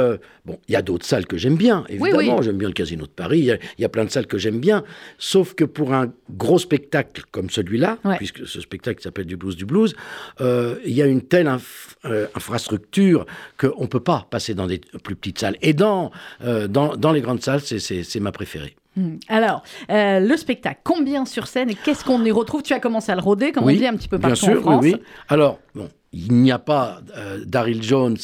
[0.45, 2.37] bon, il y a d'autres salles que j'aime bien, évidemment.
[2.39, 2.43] oui.
[2.45, 4.27] J'aime bien le Casino de Paris, il y a- il y, a plein de salles
[4.27, 4.83] que j'aime bien.
[5.19, 8.17] Sauf que pour un gros spectacle comme celui-là, Ouais.
[8.17, 9.95] puisque ce spectacle s'appelle du blues du blues,
[10.41, 13.27] euh, il y a une telle inf- euh, infrastructure
[13.59, 15.57] qu'on ne peut pas passer dans des plus petites salles.
[15.63, 16.11] Et dans,
[16.45, 18.75] euh, dans, dans les grandes salles, c'est- ma préférée.
[18.97, 19.17] hmm.
[19.29, 22.63] Alors, euh, le spectacle, combien sur scène et qu'est-ce qu'on y retrouve?
[22.63, 24.59] Tu as commencé à le rôder, comme on dit, un petit peu bien partout sûr,
[24.59, 24.85] en France.
[24.85, 25.03] Oui, oui.
[25.29, 28.17] Alors, bon, il n'y a pas euh, Daryl Jones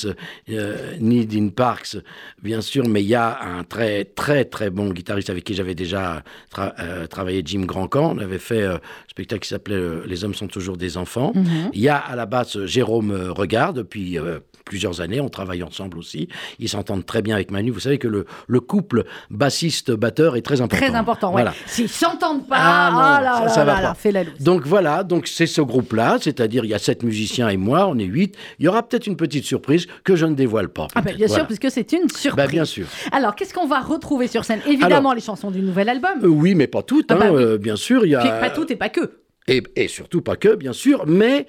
[0.51, 1.97] euh, ni Dean Parks,
[2.43, 5.75] bien sûr, mais il y a un très, très, très bon guitariste avec qui j'avais
[5.75, 6.23] déjà
[6.55, 8.13] tra- euh, travaillé, Jim Grandcamp.
[8.15, 11.33] On avait fait un spectacle qui s'appelait Les hommes sont toujours des enfants.
[11.35, 11.71] Mhm.
[11.73, 14.19] Il y a à la basse Jérôme Regard depuis
[14.65, 15.21] plusieurs années.
[15.21, 16.29] On travaille ensemble aussi.
[16.59, 17.71] Ils s'entendent très bien avec Manu.
[17.71, 20.85] Vous savez que le, le couple bassiste-batteur est très important.
[20.87, 21.43] Très important, ouais.
[21.43, 21.55] Voilà.
[21.67, 24.11] S'ils s'entendent pas, Ah non, ah là ça, là ça va là pas.
[24.13, 24.25] la.
[24.41, 27.99] Donc voilà, donc c'est ce groupe-là, c'est-à-dire il y a sept musiciens et moi, on
[27.99, 28.35] est huit.
[28.59, 30.89] Il y aura peut-être une petite surprise que je ne dévoile pas.
[30.95, 31.41] Ah ben, bien Voilà.
[31.43, 32.35] sûr, puisque c'est une surprise.
[32.37, 32.87] Bah, bien sûr.
[33.13, 34.61] Alors, qu'est-ce qu'on va retrouver sur scène?
[34.67, 36.11] Évidemment, les chansons du nouvel album.
[36.23, 37.43] Euh, oui, mais pas toutes, Ah hein, bah oui.
[37.43, 38.05] euh, bien sûr.
[38.05, 38.21] Il y a...
[38.21, 39.13] Puis pas tout et pas que.
[39.51, 41.47] Et, et surtout pas que, bien sûr, mais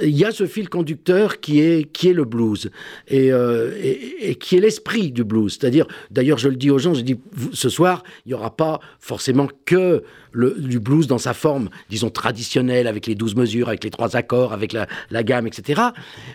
[0.00, 2.70] il y a ce fil conducteur qui est, qui est le blues
[3.06, 5.52] et, euh, et, et qui est l'esprit du blues.
[5.60, 7.20] C'est-à-dire, d'ailleurs, je le dis aux gens, je dis,
[7.52, 10.04] ce soir, il n'y aura pas forcément que
[10.34, 14.16] le, du blues dans sa forme, disons, traditionnelle, avec les douze mesures, avec les trois
[14.16, 15.80] accords, avec la, la gamme, etc.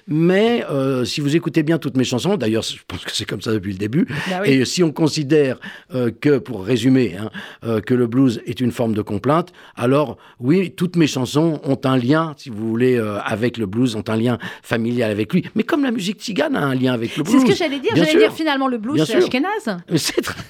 [0.08, 3.42] Mais euh, si vous écoutez bien toutes mes chansons, d'ailleurs, je pense que c'est comme
[3.42, 4.50] ça depuis le début, Bah oui.
[4.50, 5.60] et si on considère
[5.94, 7.30] euh, que, pour résumer, hein,
[7.66, 11.80] euh, que le blues est une forme de complainte, alors oui, toutes mes chansons ont
[11.84, 15.44] un lien, si vous voulez, avec le blues, ont un lien familial avec lui.
[15.56, 17.42] Mais comme la musique tzigane a un lien avec le C'est blues.
[17.44, 17.92] ce que j'allais dire.
[17.96, 19.16] J'allais dire finalement le blues, c'est.
[19.18, 19.78] Ashkenaz.
[19.98, 20.42] C'est très-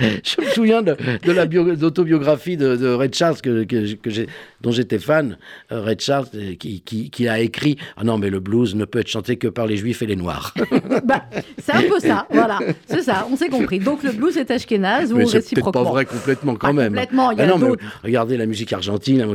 [0.24, 3.64] Je me souviens de, de la bio- d'autobiographie de, de Ray Charles que
[4.06, 4.26] j'ai,
[4.60, 5.38] dont j'étais fan,
[5.72, 8.84] euh, Ray Charles, euh, qui, qui- qui a écrit Ah non, mais le blues ne
[8.84, 10.54] peut être chanté que par les juifs et les noirs.
[11.04, 11.22] Bah,
[11.58, 12.58] c'est un peu ça, voilà.
[12.86, 13.78] C'est ça, on s'est compris.
[13.78, 15.84] Donc le blues est Ashkenaz ou mais c'est peut-être réciproquement.
[15.84, 16.88] pas vrai complètement quand Pas même.
[16.92, 17.84] complètement, il y a Ah non, mais d'autres.
[18.04, 19.26] regardez la musique argentine,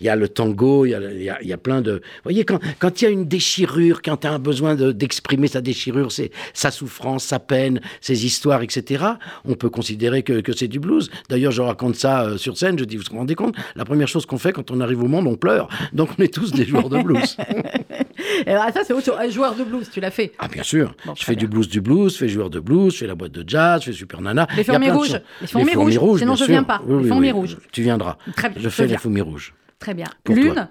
[0.00, 1.80] il y a le tango, il y a, il y a- il y a plein
[1.80, 1.92] de.
[1.92, 4.92] Vous voyez, quand, quand il y a une déchirure, quand tu as un besoin de-
[4.92, 6.08] d'exprimer sa déchirure,
[6.54, 9.04] sa souffrance, sa peine, ses histoires, etc.,
[9.44, 11.10] on peut considérer que, que c'est du blues.
[11.28, 14.08] D'ailleurs, je raconte ça euh, sur scène, je dis, vous vous rendez compte La première
[14.08, 15.68] chose qu'on fait quand on arrive au monde, on pleure.
[15.92, 17.36] Donc on est tous des joueurs de blues.
[18.46, 19.16] Et alors, ça, c'est autre chose.
[19.18, 20.32] Un joueur de blues, tu l'as fait.
[20.38, 20.94] Ah, bien sûr.
[21.04, 21.40] Bon, je fais bien.
[21.40, 23.80] du blues du blues, je fais joueur de blues, je fais la boîte de jazz,
[23.82, 24.46] je fais Super Nana.
[24.56, 25.20] Les fourmis rouges.
[25.40, 26.20] Les fourmis rouges.
[26.20, 26.48] Sinon, je sûr.
[26.48, 26.80] viens pas.
[26.86, 27.32] Oui, Les fourmis oui.
[27.32, 27.56] rouges.
[27.72, 28.16] Tu viendras.
[28.36, 29.54] Très bien, Je je fais les fourmis rouges.
[29.78, 30.06] Très bien.
[30.24, 30.54] Pour Lune?
[30.54, 30.68] toi.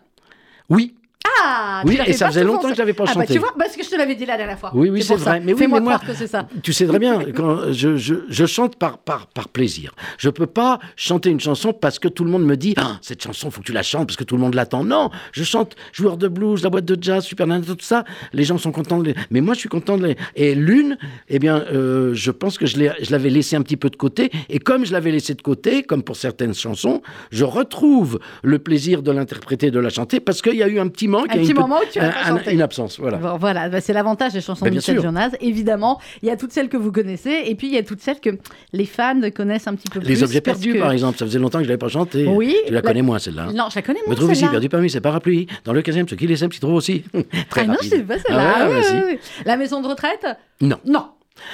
[0.69, 0.95] Oui,
[1.43, 3.33] Ah, Oui, et ça faisait longtemps que je l'avais pas Ah, bah, chanté.
[3.33, 4.71] tu vois, parce que je te l'avais dit la dernière fois.
[4.73, 5.31] Oui, oui, c'est ça.
[5.31, 5.39] vrai.
[5.39, 6.47] Mais oui, Fais-moi croire que c'est ça.
[6.63, 9.93] Tu sais très bien, quand je, je, je chante par, par, par plaisir.
[10.17, 13.23] Je peux pas chanter une chanson parce que tout le monde me dit Ah, cette
[13.23, 14.83] chanson, faut que tu la chantes parce que tout le monde l'attend.
[14.83, 18.03] Non, je chante joueur de blues, la boîte de jazz, super tout ça.
[18.33, 19.15] Les gens sont contents de les...
[19.29, 20.17] Mais moi, je suis content de les.
[20.35, 20.97] Et l'une,
[21.29, 22.77] eh bien, euh, je pense que je
[23.11, 24.31] l'avais laissé un petit peu de côté.
[24.49, 29.01] Et comme je l'avais laissé de côté, comme pour certaines chansons, je retrouve le plaisir
[29.01, 31.53] de l'interpréter, de la chanter parce qu'il y a eu un petit manque, Un petit
[31.53, 32.53] moment où tu pas un- chanté.
[32.53, 32.99] une absence.
[32.99, 33.17] Voilà.
[33.17, 34.99] Bon, voilà, bah, c'est l'avantage des chansons Bah, de Michel.
[35.01, 35.29] Jonas.
[35.41, 38.01] Évidemment, il y a toutes celles que vous connaissez, et puis il y a toutes
[38.01, 38.29] celles que
[38.73, 40.09] les fans connaissent un petit peu plus.
[40.09, 42.25] Les objets perdus, que- par exemple, ça faisait longtemps que je l'avais pas chanté.
[42.27, 43.47] Oui, Tu la la- connais moins, celle-là.
[43.49, 44.15] hein Non, je la connais Me moins.
[44.15, 45.47] trouve ici, perdu parmi ces parapluies.
[45.65, 47.03] Dans le 15e, ce qui les aime, s'y trouve aussi.
[47.49, 47.89] Très Ah non, je rapide.
[47.91, 48.53] sais pas celle-là.
[48.55, 49.19] Ah ouais, Ah ouais.
[49.45, 50.25] La maison de retraite?
[50.61, 50.77] Non.
[50.85, 51.05] Non.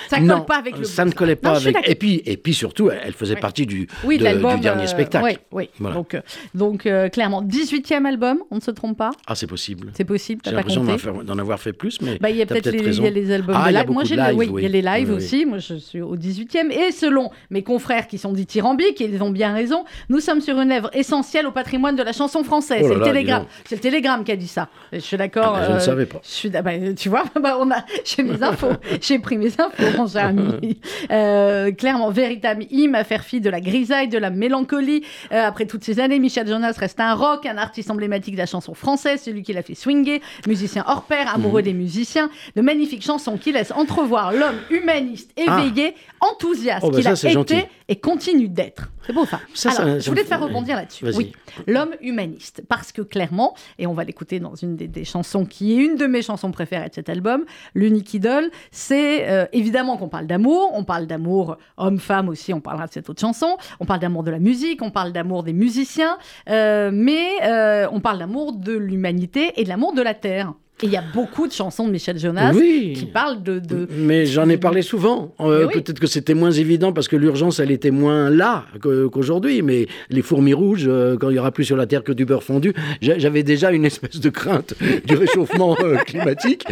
[0.09, 1.73] Ça colle non, pas avec le ça ne collait pas Non, avec.
[1.73, 1.89] d'accord.
[1.89, 3.41] Et puis, et puis surtout, elle faisait Oui.
[3.41, 5.25] partie du, Oui, de- l'album, du dernier euh, spectacle.
[5.25, 5.69] Oui, oui.
[5.79, 5.95] Voilà.
[5.95, 6.21] Donc, euh,
[6.53, 9.11] donc euh, clairement, 18e album, on ne se trompe pas.
[9.27, 9.91] Ah, c'est possible.
[9.95, 13.31] C'est possible, J'ai l'impression d'en avoir fait plus, mais Bah, il y a peut-être les,
[13.31, 13.89] albums Ah, de live.
[13.91, 14.61] Moi, j'ai les- live, oui, oui.
[14.61, 15.45] il y a les lives aussi.
[15.45, 16.71] Moi, je suis au 18e.
[16.71, 20.59] Et selon mes confrères qui sont dithyrambiques, et ils ont bien raison, nous sommes sur
[20.59, 22.81] une œuvre essentielle au patrimoine de la chanson française.
[22.83, 23.45] Oh c'est le Télégramme.
[23.65, 24.69] C'est le Télégramme qui a dit ça.
[24.93, 25.53] Je suis d'accord.
[25.55, 26.21] Ah, bah, je ne savais pas.
[26.53, 27.57] Ah, bah, tu vois, bah,
[28.05, 28.71] j'ai mes infos.
[29.01, 29.76] j'ai pris mes infos,
[31.11, 35.03] Euh, clairement, véritable hymne à faire fi de la grisaille, de la mélancolie.
[35.31, 38.45] Euh, après toutes ces années, Michel Jonas reste un rock, un artiste emblématique de la
[38.45, 41.65] chanson française, celui qui l'a fait swinger, musicien hors pair, amoureux Mhm.
[41.65, 47.07] des musiciens, de magnifiques chansons qui laissent entrevoir l'homme humaniste, éveillé, enthousiaste Oh, bah, qu'il
[47.07, 47.55] a été gentil.
[47.87, 48.89] et continue d'être.
[49.05, 49.39] C'est beau ça.
[49.53, 51.05] Ça, ça- Alors, ça je voulais te faire fait- rebondir là-dessus.
[51.15, 51.31] Oui,
[51.67, 55.73] l'homme humaniste, parce que clairement, et on va l'écouter dans une des, des chansons qui
[55.73, 60.09] est une de mes chansons préférées de cet album, l'unique idole, c'est euh, évidemment qu'on
[60.09, 63.99] parle d'amour, on parle d'amour homme-femme aussi, on parlera de cette autre chanson, on parle
[63.99, 66.17] d'amour de la musique, on parle d'amour des musiciens,
[66.49, 70.53] euh, mais euh, on parle d'amour de l'humanité et de l'amour de la terre.
[70.83, 72.93] Et il y a beaucoup de chansons de Michel Jonas Oui.
[72.95, 73.57] qui parlent de...
[73.57, 75.33] de- Mais j'en ai parlé souvent.
[75.39, 75.73] Euh, oui.
[75.73, 79.63] Peut-être que c'était moins évident parce que l'urgence, elle était moins là qu'aujourd'hui.
[79.63, 82.25] Mais les fourmis rouges, euh, quand il y aura plus sur la Terre que du
[82.25, 86.63] beurre fondu, j'a- j'avais déjà une espèce de crainte du réchauffement euh, climatique.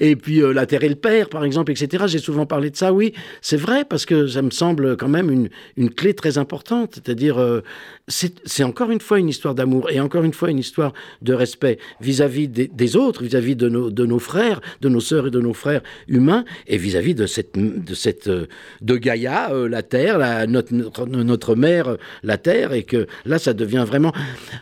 [0.00, 2.04] Et puis euh, la Terre et le Père, par exemple, etc.
[2.06, 3.12] J'ai souvent parlé de ça, oui.
[3.42, 6.92] C'est vrai parce que ça me semble quand même une, une clé très importante.
[6.94, 7.60] C'est-à-dire, euh,
[8.08, 11.78] c'est encore une fois une histoire d'amour et encore une fois une histoire de respect
[12.00, 15.40] vis-à-vis des, des autres, vis-à-vis de nos, de nos frères, de nos sœurs et de
[15.40, 18.46] nos frères humains, et vis-à-vis de cette, de cette, euh,
[18.80, 23.06] de Gaïa, euh, la terre, la, notre, notre, notre mère, euh, la terre, et que
[23.24, 24.12] là, ça devient vraiment.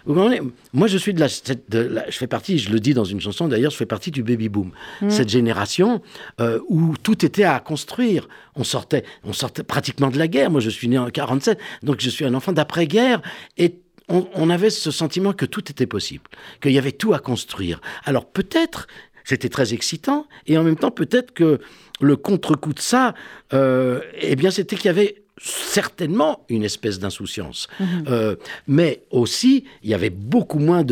[0.06, 0.40] Vous comprenez?
[0.72, 3.04] Moi, je suis de la, cette- de la- je fais partie, je le dis dans
[3.04, 4.70] une chanson d'ailleurs, je fais partie du baby boom,
[5.08, 6.00] cette génération
[6.40, 8.28] euh, où tout était à construire.
[8.56, 10.50] On sortait, on sortait pratiquement de la guerre.
[10.50, 13.22] Moi, je suis né en 47, donc je suis un enfant d'après-guerre,
[13.58, 13.74] et
[14.10, 16.24] on, avait ce sentiment que tout était possible,
[16.60, 17.80] qu'il y avait tout à construire.
[18.04, 18.86] Alors peut-être,
[19.24, 21.60] c'était très excitant, et en même temps peut-être que
[22.00, 23.14] le contre-coup de ça,
[23.52, 27.68] euh, eh bien c'était qu'il y avait certainement une espèce d'insouciance.
[27.80, 27.86] Mhm.
[28.08, 28.36] Euh,
[28.68, 30.84] mais aussi, il y avait beaucoup moins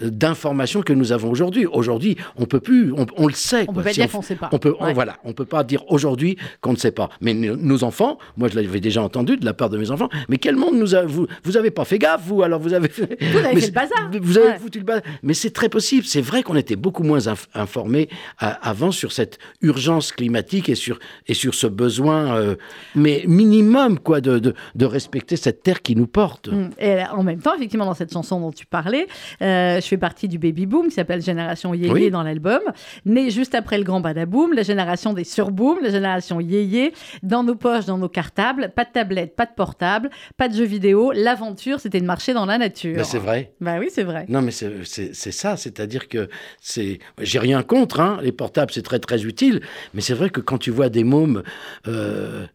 [0.00, 1.66] d'informations que nous avons aujourd'hui.
[1.66, 3.62] Aujourd'hui, on peut plus, on, on le sait.
[3.62, 3.74] On quoi.
[3.74, 4.48] peut pas Si dire qu'on sait pas.
[4.52, 7.10] On peut, on- voilà, on peut pas dire aujourd'hui qu'on ne sait pas.
[7.20, 10.08] Mais nos nos enfants, moi je l'avais déjà entendu de la part de mes enfants,
[10.28, 12.88] mais quel monde nous a, vous, vous avez pas fait gaffe, vous, alors vous avez
[12.88, 13.16] fait...
[13.20, 14.10] Vous avez Mais fait le bazar.
[14.20, 14.58] Vous avez Ouais.
[14.58, 15.02] foutu le bazar.
[15.22, 16.04] Mais c'est très possible.
[16.06, 18.08] C'est vrai qu'on était beaucoup moins inf- informés
[18.38, 22.56] à- avant sur cette urgence climatique et sur, et sur ce besoin, euh,
[22.94, 26.48] mais minimum, quoi, de, de, de respecter cette terre qui nous porte.
[26.48, 26.70] Mm.
[26.78, 29.06] Et en même temps, effectivement, dans cette chanson dont tu parlais,
[29.42, 32.10] euh, je fais partie du baby boom qui s'appelle Génération Yéyé Oui.
[32.10, 32.60] dans l'album.
[33.06, 37.54] Né juste après le grand badaboom, la génération des surboom, la génération Yéyé, dans nos
[37.54, 41.12] poches, dans nos cartables, pas de tablette, pas de portable, pas de jeux vidéo.
[41.14, 42.96] L'aventure, c'était de marcher dans la nature.
[42.96, 43.52] Ben, c'est vrai.
[43.60, 44.26] Bah oui, c'est vrai.
[44.28, 46.28] Non, mais c'est ça, c'est-à-dire que
[46.60, 46.98] c'est.
[47.20, 49.60] J'ai rien contre, hein, les portables, c'est très très utile,
[49.94, 51.42] mais c'est vrai que quand tu vois des mômes,
[51.88, 52.46] euh,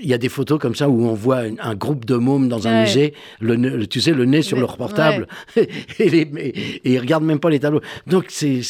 [0.00, 2.48] il y a des photos comme ça où on voit un, un groupe de mômes
[2.48, 2.80] dans un Ouais.
[2.82, 5.26] musée, le, tu sais, le nez sur leur portable,
[5.56, 7.80] et, les, et, et ils regardent même pas les tableaux.
[8.06, 8.60] Donc c'est.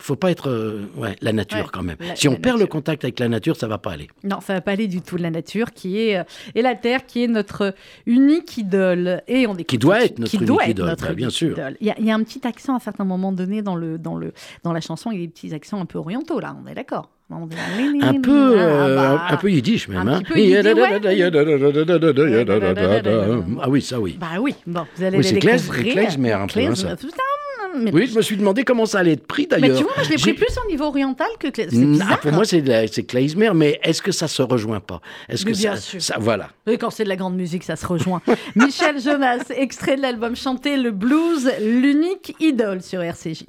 [0.00, 0.48] Faut pas être.
[0.48, 1.96] euh, ouais, la nature Ouais, quand même.
[1.98, 4.06] la- si on perd le contact avec la nature, ça va pas aller.
[4.22, 6.22] Non, ça va pas aller du tout la nature qui est euh,
[6.54, 7.74] et la terre qui est notre
[8.06, 11.14] unique idole et on Qui doit être notre qui unique doit être idole, notre bah,
[11.14, 11.50] bien sûr.
[11.50, 11.76] idole.
[11.80, 13.98] Il y, a, il y a un petit accent à certains moments donnés dans le
[13.98, 16.56] dans le dans la chanson, il y a des petits accents un peu orientaux là,
[16.64, 17.10] on est d'accord.
[17.30, 19.26] Un peu, Ah, euh, bah.
[19.30, 20.08] un peu yiddish même.
[20.08, 20.20] Hein.
[20.20, 20.66] petit peu yiddish,
[23.60, 24.16] Ah oui, ça oui.
[24.18, 26.96] Bah oui, bon, vous allez Oui, c'est klezmer un peu, hein, ça.
[26.96, 26.96] ça,
[27.78, 29.76] mais, Oui, je me suis demandé comment ça allait être pris mais d'ailleurs.
[29.78, 32.32] tu vois, moi je l'ai pris plus au niveau oriental que cla- c'est Ah, pour
[32.32, 35.00] moi, c'est de la- c'est klezmer, mais est-ce que ça se rejoint pas?
[35.28, 36.02] Est-ce que Mais bien ça, sûr.
[36.02, 36.48] ça- voilà.
[36.80, 38.22] Quand c'est de la grande musique, ça se rejoint.
[38.56, 43.44] Michel Jonas, extrait de l'album Chanter le blues, l'unique idole sur RCJ.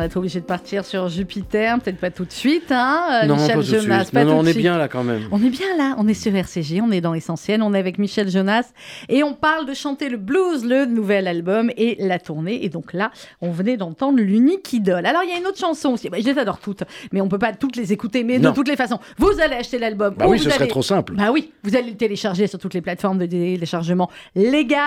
[0.00, 3.34] Avant d'être obligé de partir sur Jupiter, peut-être pas tout de suite, hein, euh, non,
[3.34, 3.98] Michel pas tout de Jonas.
[4.04, 4.14] suite.
[4.14, 4.62] pas Non, non, tout on est suite.
[4.62, 5.28] bien là quand même.
[5.30, 7.98] On est bien là, on est sur RCG, on est dans l'essentiel, on est avec
[7.98, 8.70] Michel Jonas
[9.10, 12.64] et on parle de chanter le blues, le nouvel album et la tournée.
[12.64, 13.10] Et donc là,
[13.42, 15.04] on venait d'entendre l'unique idole.
[15.04, 17.28] Alors il y a une autre chanson aussi, Bah, je les adore toutes, mais on
[17.28, 18.24] peut pas toutes les écouter.
[18.24, 18.50] Mais Non.
[18.50, 20.14] de toutes les façons, vous allez acheter l'album.
[20.16, 21.12] Bah ou oui, ce serait trop simple.
[21.14, 24.80] Bah oui, vous allez le télécharger sur toutes les plateformes de téléchargement légales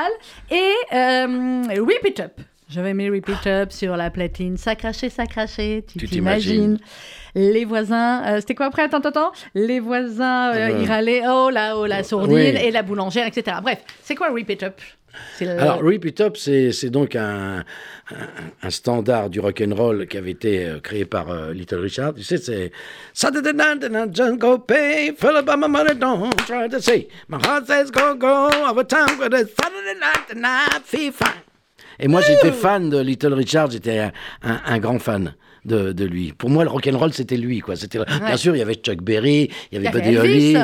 [0.50, 2.32] et euh, Rip It Up.
[2.74, 4.58] J'avais mis Repeat Up sur la platine.
[4.58, 5.84] Ça crachait, ça crachait.
[5.88, 6.80] Tu Tu t'imagines.
[7.36, 8.24] Les voisins.
[8.26, 8.84] euh, C'était quoi après?
[8.84, 9.32] Attends, attends, attends.
[9.54, 11.22] Les voisins, euh, Euh, ils râlaient.
[11.28, 12.34] Oh là, oh la sourdine.
[12.36, 12.42] oui.
[12.64, 13.58] Et la boulangère, etc.
[13.62, 14.82] Bref, c'est quoi Repeat Up?
[15.42, 17.60] Le- Alors, Repeat Up, c'est c'est donc un,
[18.12, 18.16] un,
[18.64, 22.16] un standard du rock and roll qui avait été euh, créé par euh, Little Richard.
[22.16, 22.72] Tu sais, c'est
[23.14, 27.08] Saturday night and I just go pay, fill up my money, don't try to say.
[27.28, 31.44] My heart says go go, over time, but it's Saturday night and I feel fine.
[32.04, 34.12] Et moi, j'étais fan de Little Richard, j'étais un,
[34.44, 35.34] un- un grand fan.
[35.66, 36.34] De, de lui.
[36.34, 37.78] Pour moi, le rock and roll, c'était lui, quoi.
[37.78, 40.18] C'était bien sûr, il y avait Chuck Berry, il y avait Buddy.
[40.18, 40.58] Holly.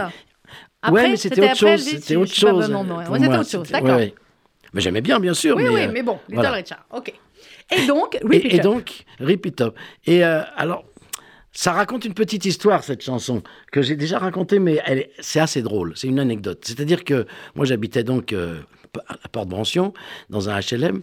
[0.81, 1.81] Après, ouais, mais c'était autre chose.
[1.85, 2.69] C'était autre chose.
[2.69, 3.05] ouais.
[3.05, 3.95] C'était autre chose, d'accord.
[3.95, 4.13] ouais.
[4.73, 5.55] Mais j'aimais bien, bien sûr.
[5.55, 6.51] Oui, mais, oui, euh, mais bon, Little voilà.
[6.51, 6.85] Richard.
[6.91, 7.13] Ok.
[7.71, 8.63] Et donc, Repeat Et, et Up.
[8.63, 9.75] donc, Repeat Up.
[10.05, 10.83] Et euh, alors,
[11.53, 14.81] ça raconte une petite histoire, cette chanson, que j'ai déjà racontée, mais
[15.19, 15.93] c'est assez drôle.
[15.95, 16.59] C'est une anecdote.
[16.63, 17.25] C'est-à-dire que
[17.55, 18.59] moi, j'habitais donc euh,
[19.07, 19.93] à la Porte Brancion,
[20.29, 21.01] dans un HLM.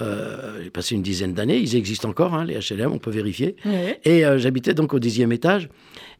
[0.00, 1.58] Euh, j'ai passé une dizaine d'années.
[1.58, 3.56] Ils existent encore, hein, les HLM, on peut vérifier.
[4.04, 5.68] Et euh, j'habitais donc au dixième étage.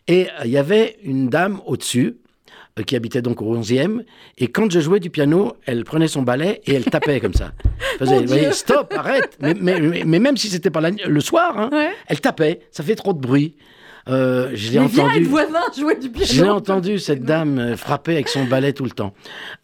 [0.08, 2.16] Et euh, il y avait une dame au-dessus
[2.86, 4.02] qui habitait donc au 11e.
[4.36, 7.52] Et quand je jouais du piano, elle prenait son balai et elle tapait comme ça.
[7.92, 9.38] Elle Faisait, voyez, stop, arrête.
[9.40, 11.90] Mais, mais, mais- mais même si c'était pas la- le soir, hein, Ouais.
[12.08, 12.60] elle tapait.
[12.70, 13.54] Ça fait trop de bruit.
[14.08, 15.22] Euh, je l'ai entendu.
[15.22, 16.26] être voisin jouer du piano.
[16.32, 19.14] Je l'ai entendu, cette dame euh, frapper avec son balai tout le temps.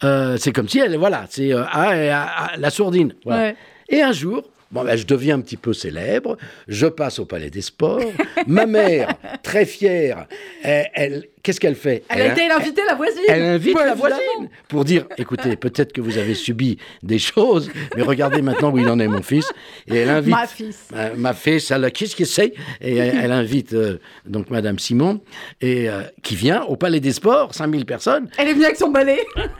[0.03, 3.13] Euh, c'est comme si elle, voilà, c'est euh, ah, ah, ah, la sourdine.
[3.23, 3.41] voilà.
[3.41, 3.55] Ouais.
[3.89, 4.43] Et un jour,
[4.73, 8.01] bon, ben, je deviens un petit peu célèbre, je passe au Palais des Sports.
[8.47, 9.13] Ma mère,
[9.43, 10.27] très fière,
[10.63, 12.03] elle, elle- qu'est-ce qu'elle fait?
[12.09, 13.21] Elle a été l'invitée, la voisine.
[13.29, 17.69] elle invite Ouais, la voisine pour dire écoutez, peut-être que vous avez subi des choses,
[17.95, 19.51] mais regardez maintenant où il en est, mon fils.
[19.87, 20.31] Et elle invite.
[20.33, 20.87] Ma fils.
[20.95, 25.21] Euh, ma fille, elle, qu'est-ce que c'est Et elle, elle invite euh, donc Madame Simon,
[25.61, 28.29] et, euh, qui vient au Palais des Sports, 5000 personnes.
[28.37, 29.19] Elle est venue avec son balai.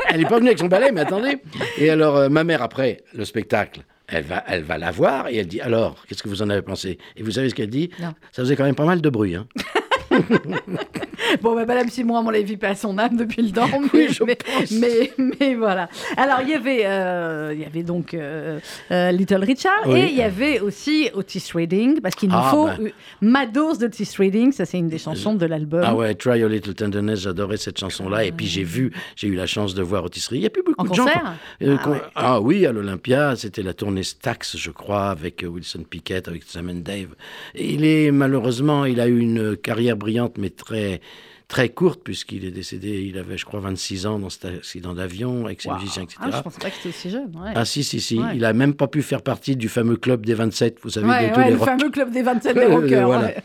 [0.09, 1.37] Elle n'est pas venue avec son balai, mais attendez.
[1.77, 5.37] Et alors, euh, ma mère, après le spectacle, elle va, elle va la voir et
[5.37, 6.97] elle dit Alors, qu'est-ce que vous en avez pensé?
[7.15, 7.89] Et vous savez ce qu'elle dit?
[7.99, 8.13] Non.
[8.31, 9.35] Ça faisait quand même pas mal de bruit.
[9.35, 9.47] Hein.
[11.41, 13.67] Bon, bah, Madame Simon, à mon avis, pas son âme depuis le temps.
[13.71, 14.71] Mais, Oui, je mais, pense.
[14.71, 15.89] mais, mais voilà.
[16.17, 18.59] Alors, il y avait, euh, il y avait donc euh,
[18.91, 19.99] euh, Little Richard Oui.
[19.99, 22.77] et il y avait aussi Otis Redding, parce qu'il nous Ah, faut bah.
[23.21, 24.51] ma dose d'Otis Redding.
[24.51, 25.81] Ça, c'est une des chansons de l'album.
[25.85, 28.25] Ah ouais, Try a Little Tenderness, j'adorais cette chanson-là.
[28.25, 30.37] Et puis j'ai vu, j'ai eu la chance de voir Otis Redding.
[30.37, 31.05] Il n'y a plus beaucoup En de gens.
[31.05, 31.33] concert?
[31.61, 32.01] euh, Ah ouais.
[32.15, 36.69] ah oui, à l'Olympia, c'était la tournée Stax, je crois, avec Wilson Pickett, avec Sam
[36.69, 37.09] and Dave.
[37.55, 41.01] Il est malheureusement, il a eu une carrière brillante, mais très
[41.49, 45.43] très courte, puisqu'il est décédé, il avait, je crois, 26 ans dans cet accident d'avion
[45.43, 45.75] Waouh.
[45.77, 46.17] musiciens, etc.
[46.21, 47.31] Ah, je pensais pas que c'était aussi jeune.
[47.35, 47.51] Ouais.
[47.53, 48.17] Ah si, si, si.
[48.17, 48.35] Ouais.
[48.35, 51.29] Il a même pas pu faire partie du fameux club des 27, vous savez, Ouais,
[51.29, 53.05] de tous les le rock- fameux club des 27 des rockers.
[53.05, 53.31] voilà.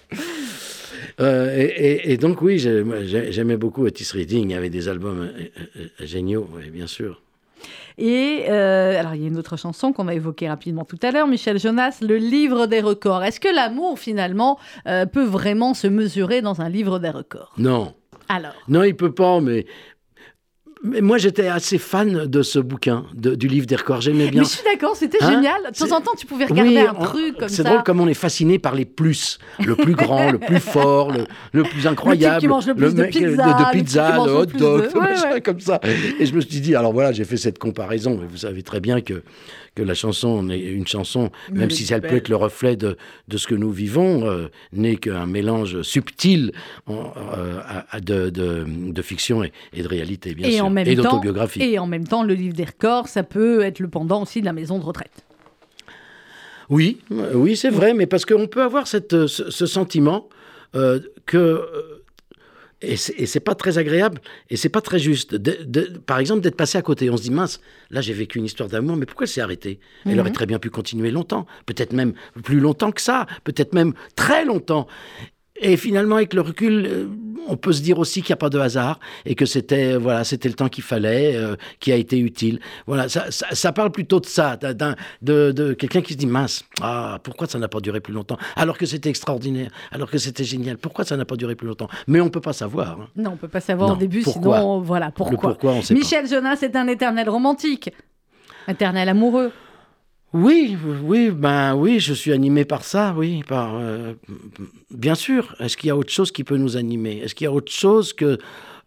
[1.20, 4.50] Euh, et, et- et donc oui, j'aimais beaucoup Otis Redding.
[4.50, 7.20] Il y avait des albums euh, euh, géniaux, oui, bien sûr.
[7.98, 11.10] Et euh, alors, il y a une autre chanson qu'on va évoquer rapidement tout à
[11.10, 13.24] l'heure, Michel Jonas, le livre des records.
[13.24, 17.52] Est-ce que l'amour, finalement, euh, peut vraiment se mesurer dans un livre des records?
[17.58, 17.94] Non,
[18.28, 19.40] Alors, non, il peut pas.
[19.40, 19.66] Mais,
[20.84, 24.00] mais moi, j'étais assez fan de ce bouquin, de- du livre des records.
[24.00, 24.42] J'aimais bien.
[24.42, 25.60] mais je suis d'accord, c'était Hein génial.
[25.62, 27.68] De temps C'est- en temps, tu pouvais regarder Oui, un on- truc comme C'est ça.
[27.70, 29.38] drôle comme on est fasciné par les plus.
[29.64, 32.40] Le plus grand, le plus fort, le, le plus incroyable.
[32.40, 34.46] qui mange le plus de euh, pizza, de, le type qui pizza, le le hot
[34.46, 35.40] dog, de- Ouais, ouais.
[35.40, 35.80] comme ça.
[36.18, 38.16] Et je me suis dit, alors voilà, j'ai fait cette comparaison.
[38.20, 39.22] Mais vous savez très bien que,
[39.78, 42.96] que la chanson est une chanson, même si elle peut être le reflet de,
[43.28, 46.50] de ce que nous vivons, euh, n'est qu'un mélange subtil
[46.86, 47.60] en- euh,
[47.90, 50.64] à- de, de, de fiction et, et de réalité, bien et sûr.
[50.64, 51.62] en même et d'autobiographie.
[51.62, 54.46] et en même temps, le livre des records, ça peut être le pendant aussi de
[54.46, 55.24] la maison de retraite.
[56.70, 60.28] Oui, euh, oui, c'est vrai, mais parce qu'on peut avoir cette, ce, ce sentiment
[60.74, 61.64] euh, que
[62.80, 64.20] et c'est pas très agréable
[64.50, 65.34] et c'est pas très juste.
[65.34, 67.60] De- de- par exemple, d'être passé à côté, on se dit mince,
[67.90, 69.80] là j'ai vécu une histoire d'amour, mais pourquoi elle s'est arrêtée?
[70.06, 70.20] Elle Mhm.
[70.20, 72.12] aurait très bien pu continuer longtemps, peut-être même
[72.44, 74.86] plus longtemps que ça, peut-être même très longtemps.
[75.60, 77.06] Et finalement, avec le recul, euh,
[77.48, 80.22] on peut se dire aussi qu'il n'y a pas de hasard et que c'était voilà,
[80.22, 82.60] c'était le temps qu'il fallait, euh, qui a été utile.
[82.86, 86.26] Voilà, ça, ça, ça parle plutôt de ça, d'un- de, de quelqu'un qui se dit
[86.26, 88.38] mince, ah pourquoi ça n'a pas duré plus longtemps?
[88.54, 90.76] Alors que c'était extraordinaire, alors que c'était génial.
[90.78, 91.88] Pourquoi ça n'a pas duré plus longtemps?
[92.06, 93.00] Mais on peut pas savoir.
[93.00, 93.08] hein.
[93.16, 94.58] Non, on peut pas savoir Non, au début, pourquoi?
[94.58, 95.38] sinon, voilà, Le pourquoi.
[95.50, 95.98] pourquoi, on sait pas.
[96.00, 97.90] Michel Jonas est un éternel romantique,
[98.68, 99.50] éternel amoureux.
[100.34, 104.12] Oui, oui, ben oui, je suis animé par ça, oui, par euh,
[104.90, 105.56] bien sûr.
[105.58, 107.18] Est-ce qu'il y a autre chose qui peut nous animer?
[107.18, 108.38] Est-ce qu'il y a autre chose que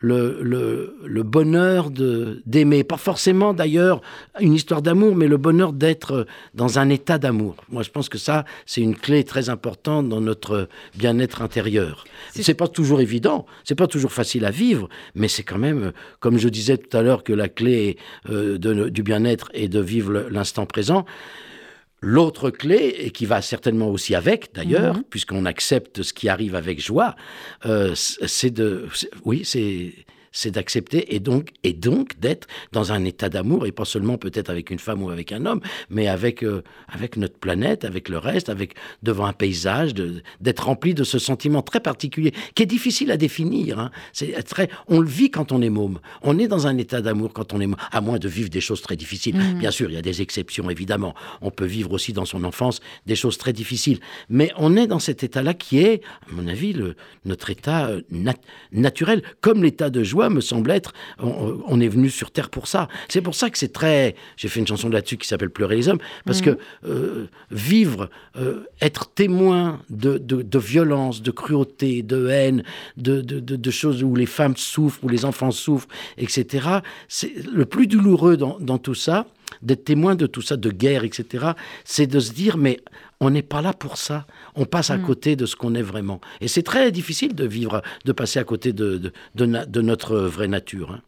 [0.02, 4.02] le, le, le bonheur d'aimer Pas forcément d'ailleurs
[4.40, 6.26] une histoire d'amour, mais le bonheur d'être
[6.56, 7.56] dans un état d'amour.
[7.70, 12.04] Moi, je pense que ça, c'est une clé très importante dans notre bien-être intérieur.
[12.34, 16.38] C'est- pas toujours évident, c'est pas toujours facile à vivre, mais c'est quand même, comme
[16.38, 17.98] je disais tout à l'heure, que la clé
[18.30, 21.06] euh, de- du bien-être est de vivre l'instant présent
[22.04, 25.04] L'autre clé, et qui va certainement aussi avec d'ailleurs, Mhm.
[25.10, 27.16] puisqu'on accepte ce qui arrive avec joie,
[27.68, 28.88] euh, c'est de,
[29.24, 29.94] oui, c'est
[30.32, 34.50] c'est d'accepter et donc et donc d'être dans un état d'amour et pas seulement peut-être
[34.50, 38.18] avec une femme ou avec un homme, mais avec euh, avec notre planète, avec le
[38.18, 43.12] reste, avec devant un paysage, d'être rempli de ce sentiment très particulier qui est difficile
[43.12, 43.80] à définir.
[43.80, 43.92] hein.
[44.14, 46.00] C'est très, on le vit quand on est môme.
[46.22, 48.62] On est dans un état d'amour quand on est môme, à moins de vivre des
[48.62, 49.36] choses très difficiles.
[49.60, 51.14] Bien sûr, il y a des exceptions évidemment.
[51.42, 55.00] On peut vivre aussi dans son enfance des choses très difficiles, mais on est dans
[55.00, 58.36] cet état-là qui est, à mon avis, le, notre état euh, nat-
[58.72, 60.94] naturel, comme l'état de joie me semble être.
[61.20, 62.88] On, on est venu sur terre pour ça.
[63.10, 64.16] C'est pour ça que c'est très.
[64.38, 68.64] J'ai fait une chanson là-dessus qui s'appelle Pleurer les hommes, parce que euh, vivre, euh,
[68.82, 72.64] être témoin de, de, de violence, de cruauté, de haine,
[72.98, 76.80] de, de choses où les femmes souffrent, où les enfants souffrent, etc.
[77.08, 79.26] C'est le plus douloureux dans, dans tout ça,
[79.62, 81.52] d'être témoin de tout ça, de guerre, etc.
[81.84, 82.80] C'est de se dire, mais
[83.22, 84.26] on n'est pas là pour ça.
[84.56, 86.20] On passe à côté de ce qu'on est vraiment.
[86.42, 89.82] Et c'est très difficile de vivre, de passer à côté de, de, de, na- de
[89.82, 90.92] notre vraie nature.
[90.92, 91.02] hein.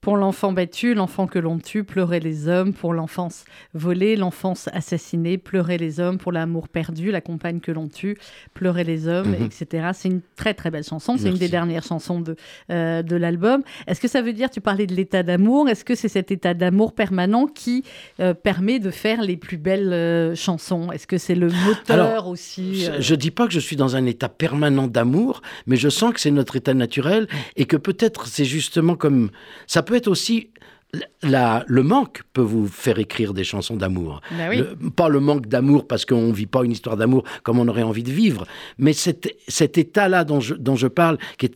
[0.00, 2.72] Pour l'enfant battu, l'enfant que l'on tue, pleurer les hommes.
[2.72, 3.44] Pour l'enfance
[3.74, 6.16] volée, l'enfance assassinée, pleurer les hommes.
[6.16, 8.16] Pour l'amour perdu, la compagne que l'on tue,
[8.54, 9.44] pleurer les hommes, Mhm.
[9.44, 9.88] etc.
[9.92, 11.18] C'est une très très belle chanson.
[11.18, 12.34] C'est une des dernières chansons de,
[12.70, 13.62] euh, de l'album.
[13.86, 16.54] Est-ce que ça veut dire, tu parlais de l'état d'amour, est-ce que c'est cet état
[16.54, 17.84] d'amour permanent qui
[18.20, 20.90] euh, permet de faire les plus belles euh, chansons?
[20.92, 23.96] Est-ce que c'est le moteur Alors, aussi Je ne dis pas que je suis dans
[23.96, 28.26] un état permanent d'amour, mais je sens que c'est notre état naturel et que peut-être
[28.28, 29.28] c'est justement comme...
[29.66, 30.50] Ça peut être aussi...
[31.22, 34.20] La, le manque peut vous faire écrire des chansons d'amour.
[34.32, 34.56] Bah oui.
[34.56, 37.68] Le- pas le manque d'amour parce qu'on ne vit pas une histoire d'amour comme on
[37.68, 38.44] aurait envie de vivre,
[38.76, 41.54] mais cet, cet état-là dont je, dont je parle, qui est,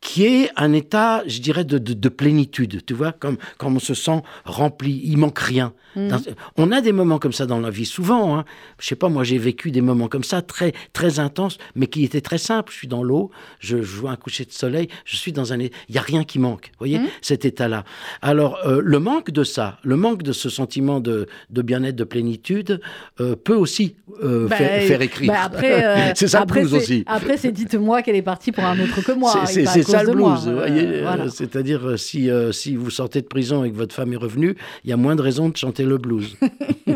[0.00, 3.78] qui est un état, je dirais, de, de, de plénitude, tu vois, comme quand on
[3.80, 5.72] se sent rempli, il manque rien.
[5.96, 6.08] Mm.
[6.08, 6.20] Dans-
[6.56, 8.38] on a des moments comme ça dans la vie, souvent.
[8.38, 8.44] Hein.
[8.78, 12.04] Je sais pas, moi j'ai vécu des moments comme ça, très très intenses, mais qui
[12.04, 12.70] étaient très simples.
[12.72, 15.58] Je suis dans l'eau, je, je vois un coucher de soleil, je suis dans un,
[15.58, 16.66] il y a rien qui manque.
[16.72, 17.08] Vous voyez, Mm.
[17.20, 17.84] cet état-là.
[18.22, 22.04] Alors euh, le manque de ça, le manque de ce sentiment de, de bien-être, de
[22.04, 22.80] plénitude,
[23.20, 25.32] euh, peut aussi euh, Bah, faire, faire écrire.
[25.32, 27.02] bah après, c'est ça le blues aussi.
[27.06, 29.44] Après, c'est dites-moi qu'elle est partie pour un autre que moi.
[29.46, 30.46] C'est- ça le blues.
[30.48, 31.30] Euh, euh, voilà.
[31.30, 34.56] C'est-à-dire, euh, si, euh, si vous sortez de prison et que votre femme est revenue,
[34.84, 36.36] il y a moins de raisons de chanter le blues.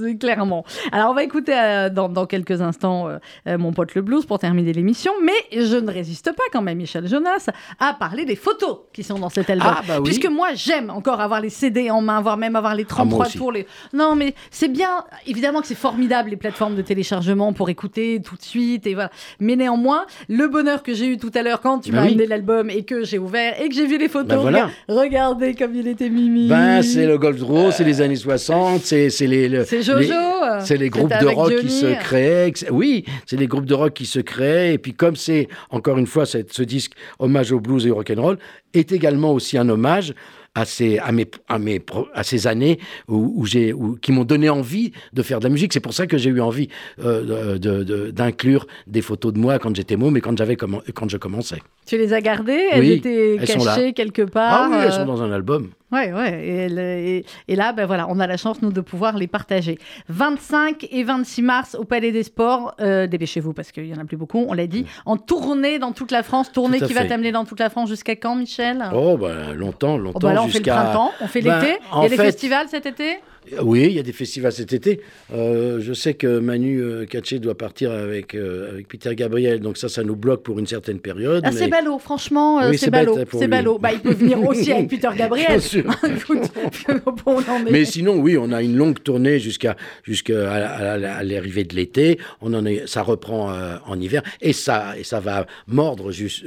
[0.00, 0.64] C'est clairement.
[0.92, 3.08] Alors, on va écouter euh, dans, dans quelques instants
[3.46, 5.32] mon pote le blues pour terminer l'émission, mais
[5.64, 9.28] je ne résiste pas quand même, Michel Jonas, à parler des photos qui sont dans
[9.28, 9.72] cet album.
[9.76, 10.04] Ah, bah oui.
[10.04, 13.24] Puisque moi, j'aime encore avoir les CD en main, voire même avoir les Ah, moi
[13.24, 13.38] 33 aussi.
[13.38, 13.52] tours.
[13.52, 13.66] Les...
[13.92, 15.04] Non, mais c'est bien.
[15.26, 18.86] Évidemment que c'est formidable, les plateformes de téléchargement pour écouter tout de suite.
[18.86, 19.10] Et voilà.
[19.40, 22.14] Mais néanmoins, le bonheur que j'ai eu tout à l'heure quand tu Bah m'as oui.
[22.26, 24.70] L'album et que j'ai ouvert et que j'ai vu les photos, Bah voilà.
[24.88, 26.48] regardez comme il était mimi.
[26.48, 30.12] Ben, c'est le Gold Row, c'est les années 60, c'est les, le- C'est Jojo.
[30.60, 32.52] C'est les groupes de rock qui se créaient.
[32.70, 34.74] Oui, c'est les groupes de rock qui se créent.
[34.74, 38.12] Et puis comme c'est, encore une fois, ce disque hommage au blues et au rock
[38.16, 38.38] and roll
[38.72, 40.12] est également aussi un hommage
[40.54, 41.80] à ces, à mes, à mes,
[42.14, 42.78] à ces années
[43.08, 45.72] où, où j'ai, où- qui m'ont donné envie de faire de la musique.
[45.72, 46.68] C'est pour ça que j'ai eu envie
[47.00, 51.08] euh, de- de- d'inclure des photos de moi quand j'étais môme et quand, j'avais quand
[51.08, 51.58] je commençais.
[51.86, 52.68] Tu les as gardées?
[52.72, 55.70] Elles Oui, étaient elles cachées quelque part Ah oui, elles euh, sont dans un album.
[55.94, 56.44] Ouais, ouais.
[56.44, 59.26] Et, elles- et- et là, ben voilà, on a la chance, nous, de pouvoir les
[59.28, 59.78] partager.
[60.08, 62.74] 25 et 26 mars au Palais des Sports.
[62.80, 64.86] euh, Dépêchez-vous parce qu'il n'y en a plus beaucoup, on l'a dit.
[65.06, 66.50] En tournée dans toute la France.
[66.52, 68.84] Tournée qui va t'amener dans toute la France jusqu'à quand, Michel?
[68.94, 70.18] Oh, ben, longtemps, longtemps.
[70.22, 71.78] Oh, bah là, on fait le printemps, on fait Ben, l'été.
[71.96, 73.18] Il y a des fait- festivals cet été?
[73.62, 75.00] Oui, il y a des festivals cet été.
[75.32, 79.76] Euh, je sais que Manu euh, Katché doit partir avec, euh, avec Peter Gabriel, donc
[79.76, 81.42] ça, ça nous bloque pour une certaine période.
[81.44, 83.18] Ah, mais- c'est ballot, franchement, euh, Oui, c'est ballot.
[83.18, 83.78] hein, C'est ballot.
[83.78, 85.60] Bah, il peut venir aussi avec Peter Gabriel.
[87.24, 91.22] Bon, mais- Mais sinon, oui, on a une longue tournée jusqu'à jusqu'à à, à- à
[91.22, 92.18] l'arrivée de l'été.
[92.40, 93.52] On en est, ça reprend
[93.86, 96.44] en hiver et ça et ça va mordre juste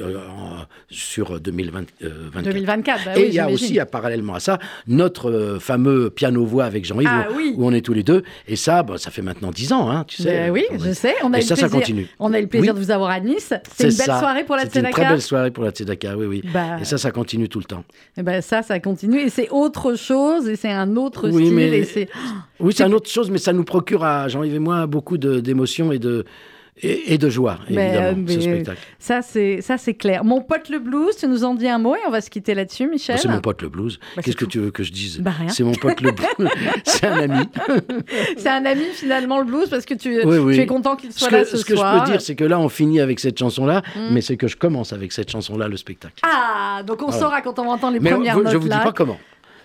[0.90, 2.44] sur 2020, euh, 24.
[2.54, 6.66] 2024, bah et oui, il y a aussi, à- parallèlement à ça, notre fameux piano-voix
[6.66, 7.54] avec Jean-Yves, Ah où- oui.
[7.58, 8.24] où on est tous les deux.
[8.48, 10.30] Et ça, bah, ça fait maintenant 10 ans, hein, tu sais.
[10.32, 11.14] Ben oui, je sais.
[11.24, 12.08] On a Et ça, le ça plaisir- continue.
[12.20, 12.80] On a eu le plaisir Oui.
[12.80, 13.54] de vous avoir à Nice.
[13.76, 14.20] C'est une belle ça.
[14.20, 15.10] soirée pour la C'était une très Tzedaka.
[15.12, 16.44] belle soirée pour la Tzedaka, oui, oui.
[16.54, 17.84] Bah, Et ça, ça continue tout le temps.
[18.18, 21.54] eh ben ça, ça continue et c'est autre chose et c'est un autre Oui, style
[21.56, 22.10] mais- et c'est
[22.60, 25.92] Oui, c'est une autre chose, mais ça nous procure à Jean-Yves et moi beaucoup d'émotions
[25.92, 26.26] et de,
[26.82, 28.80] et, et de joie, évidemment, euh, ce mais- spectacle.
[29.00, 30.24] ça c'est ça c'est clair.
[30.24, 32.54] Mon pote le blues, tu nous en dis un mot et on va se quitter
[32.54, 33.16] là-dessus, Michel.
[33.16, 34.00] Bon, c'est mon pote le blues.
[34.16, 34.52] Bah, Qu'est-ce que tout.
[34.52, 35.32] tu veux que je dise Bah.
[35.48, 36.28] C'est mon pote le blues.
[36.86, 37.48] c'est un ami.
[38.38, 40.56] C'est un ami finalement le blues parce que tu, Oui, oui.
[40.56, 42.36] tu es content qu'il Ce soit que, là ce, ce que je peux dire, c'est
[42.36, 44.00] que là, on finit avec cette chanson-là, Mm.
[44.12, 46.16] mais c'est que je commence avec cette chanson-là, le spectacle.
[46.24, 47.20] Ah, donc on Voilà.
[47.20, 48.80] saura quand on va entendre les mais premières vous- notes je vous dis là.
[48.84, 49.18] pas comment.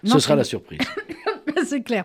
[0.05, 0.81] Non, Ce sera la surprise.
[1.67, 2.05] c'est clair.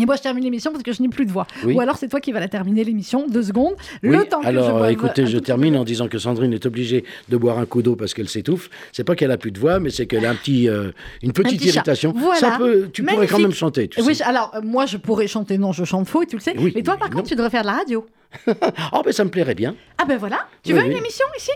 [0.00, 1.46] Et moi, je termine l'émission parce que je n'ai plus de voix.
[1.64, 1.74] Oui.
[1.74, 3.74] Ou alors, c'est toi qui vas la terminer l'émission, deux secondes.
[4.02, 6.52] Le temps que alors je boive écoutez, un je termine petit en disant que Sandrine
[6.52, 8.68] est obligée de boire un coup d'eau parce qu'elle s'étouffe.
[8.92, 10.90] C'est pas qu'elle a plus de voix, mais c'est qu'elle a un petit, euh,
[11.22, 11.74] une petite petit chat.
[11.76, 12.12] irritation.
[12.16, 12.38] Voilà.
[12.40, 13.88] Ça peut, tu pourrais quand même chanter.
[13.88, 14.00] Tu.
[14.02, 14.24] Oui, sais.
[14.24, 15.56] alors, euh, moi, je pourrais chanter.
[15.58, 16.54] Non, je chante faux, et tu le sais.
[16.58, 17.28] Oui, mais toi, par contre, non.
[17.28, 18.06] tu devrais faire de la radio.
[18.92, 19.74] Oh, ben ça me plairait bien.
[19.98, 20.46] Ah ben voilà.
[20.62, 21.52] Tu veux une émission ici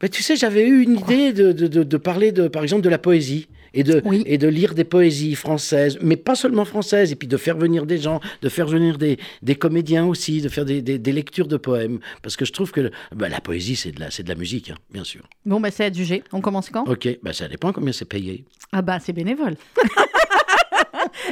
[0.00, 2.82] Ben, tu sais, j'avais eu une idée de, de, de- de parler, de, par exemple,
[2.82, 3.48] de la poésie.
[3.74, 4.22] Et de, Oui.
[4.26, 7.86] et de lire des poésies françaises, mais pas seulement françaises, et puis de faire venir
[7.86, 11.48] des gens, de faire venir des, des comédiens aussi, de faire des, des- des lectures
[11.48, 11.98] de poèmes.
[12.22, 14.76] Parce que je trouve que ben, la poésie, c'est de la, de la musique, hein,
[14.92, 15.22] bien sûr.
[15.46, 16.22] Bon, ben c'est adjugé.
[16.32, 16.84] On commence quand?
[16.88, 18.44] Ok, ben, ça dépend combien c'est payé.
[18.72, 19.54] Ah bah c'est bénévole.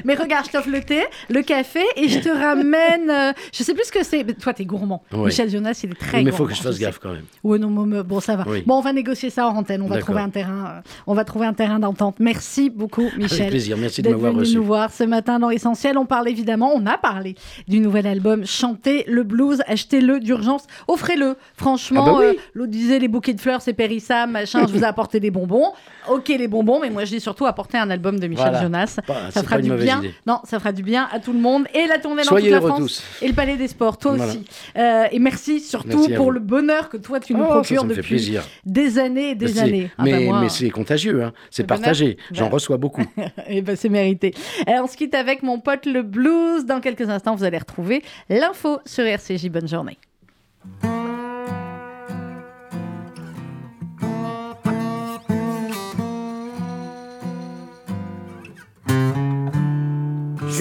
[0.04, 3.10] Mais regarde, je t'offre le thé, le café et je te ramène.
[3.10, 4.24] euh, je sais plus ce que c'est.
[4.24, 5.02] mais Toi, t'es gourmand.
[5.12, 6.36] Michel Jonas, il est très mais il gourmand.
[6.38, 6.80] faut que je fasse sais.
[6.82, 7.24] gaffe quand même.
[7.42, 8.44] Ouais, non, bon, mais bon, ça va.
[8.46, 8.62] Oui.
[8.66, 9.82] Bon, on va négocier ça en antenne.
[9.82, 10.06] On va D'accord.
[10.08, 10.74] trouver un terrain.
[10.78, 12.16] euh, on va trouver un terrain d'entente.
[12.20, 13.40] Merci beaucoup, Michel.
[13.40, 14.56] Avec plaisir, merci de d'être m'avoir venu reçu.
[14.56, 15.98] nous voir ce matin dans Essentiel.
[15.98, 17.34] On parle évidemment, on a parlé
[17.68, 21.36] du nouvel album Chantez le blues, achetez-le d'urgence, offrez-le.
[21.56, 22.24] Franchement, Ah bah oui.
[22.26, 25.30] euh, l'autre disait les bouquets de fleurs, c'est périssable, machin, je vous ai apporté des
[25.30, 25.72] bonbons.
[26.08, 28.62] Ok, les bonbons, mais moi je dis surtout apporter un album de Michel Voilà.
[28.62, 28.96] Jonas.
[29.06, 30.10] Pas- ça c'est fera pas une du mauvaise bien.
[30.26, 32.60] Non, ça fera du bien à tout le monde et la tournée dans toute la
[32.60, 33.02] France tous.
[33.24, 34.32] et le Palais des Sports, toi Voilà.
[34.32, 34.44] aussi.
[34.76, 37.86] Euh, et merci surtout Merci pour le bonheur que toi tu nous Oh, procures ça
[37.86, 39.90] me fait depuis des années et des années.
[39.98, 41.32] Ah mais bah moi- mais c'est contagieux, hein.
[41.50, 42.16] c'est partagé.
[42.32, 42.52] J'en Ben.
[42.52, 43.04] reçois beaucoup.
[43.48, 44.34] Eh ben, c'est mérité.
[44.68, 46.64] Euh, on se quitte avec mon pote le blues.
[46.66, 49.48] Dans quelques instants, vous allez retrouver l'info sur RCJ.
[49.48, 49.98] Bonne journée.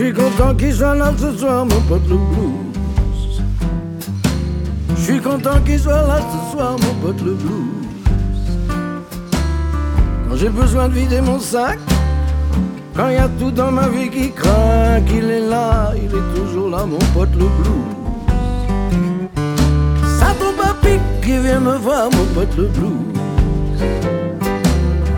[0.04, 3.42] Suis content qu'il soit là ce soir, mon pote le blues.
[4.96, 7.98] Je suis content qu'il soit là ce soir, mon pote le blues.
[10.30, 11.80] Quand j'ai besoin de vider mon sac,
[12.96, 16.30] quand il y a tout dans ma vie qui craque, il est là, il est
[16.34, 17.90] toujours là, mon pote le blues.
[20.18, 23.20] Ça tombe à pic qui vient me voir, mon pote le blues.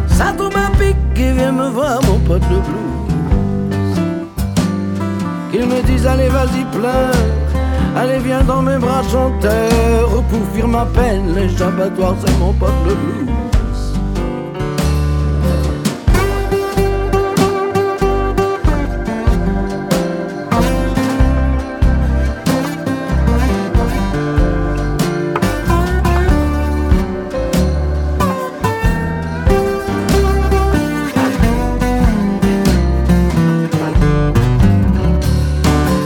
[0.08, 2.91] Ça tombe à pic qui vient me voir, mon pote le blues.
[5.52, 7.12] Qu'ils me disent allez vas-y pleure.
[7.96, 12.96] Allez viens dans mes bras chanteur Pour fuir ma peine l'échappatoire c'est mon pote le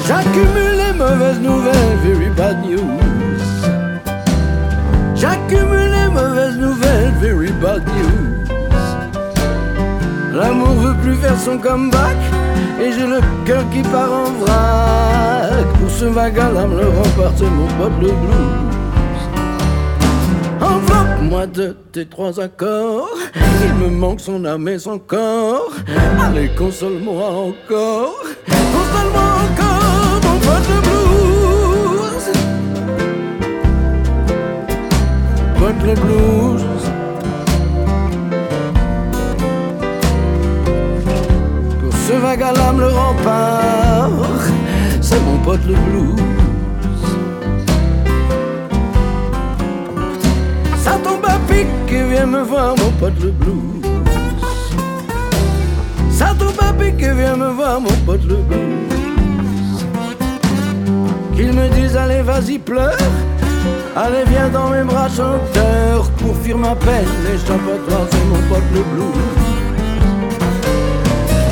[0.07, 2.99] J'accumule les mauvaises nouvelles, very bad news.
[5.15, 8.45] J'accumule les mauvaises nouvelles, very bad news.
[10.31, 12.17] L'amour veut plus faire son comeback,
[12.79, 15.65] et j'ai le cœur qui part en vrac.
[15.79, 18.65] Pour ce vague à l'âme, le rempart, c'est mon pote le blues.
[20.61, 25.71] Enveloppe-moi de tes trois accords, il me manque son âme et son corps.
[26.23, 29.34] Allez, console-moi encore, console-moi
[35.85, 36.65] le blues.
[41.81, 44.09] Pour ce vague à l'âme, le rempart,
[45.01, 46.21] c'est mon pote le blues.
[50.77, 53.81] Ça tombe à pic et viens me voir mon pote le blues
[56.11, 59.85] Ça tombe à pic et viens me voir mon pote le blues
[61.35, 62.95] Qu'ils me disent allez vas-y pleure
[63.97, 68.81] Allez viens dans mes bras chanteur Pour fuir ma peine l'échappatoire c'est mon pote le
[68.81, 69.23] blues.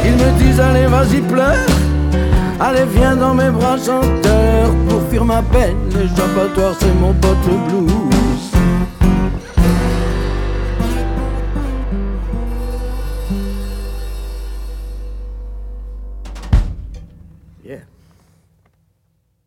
[0.04, 1.56] Ils me disent allez vas-y pleure.
[2.60, 7.70] Allez viens dans mes bras chanteur Pour fuir ma peine l'échappatoire c'est mon pote le
[7.70, 8.13] blues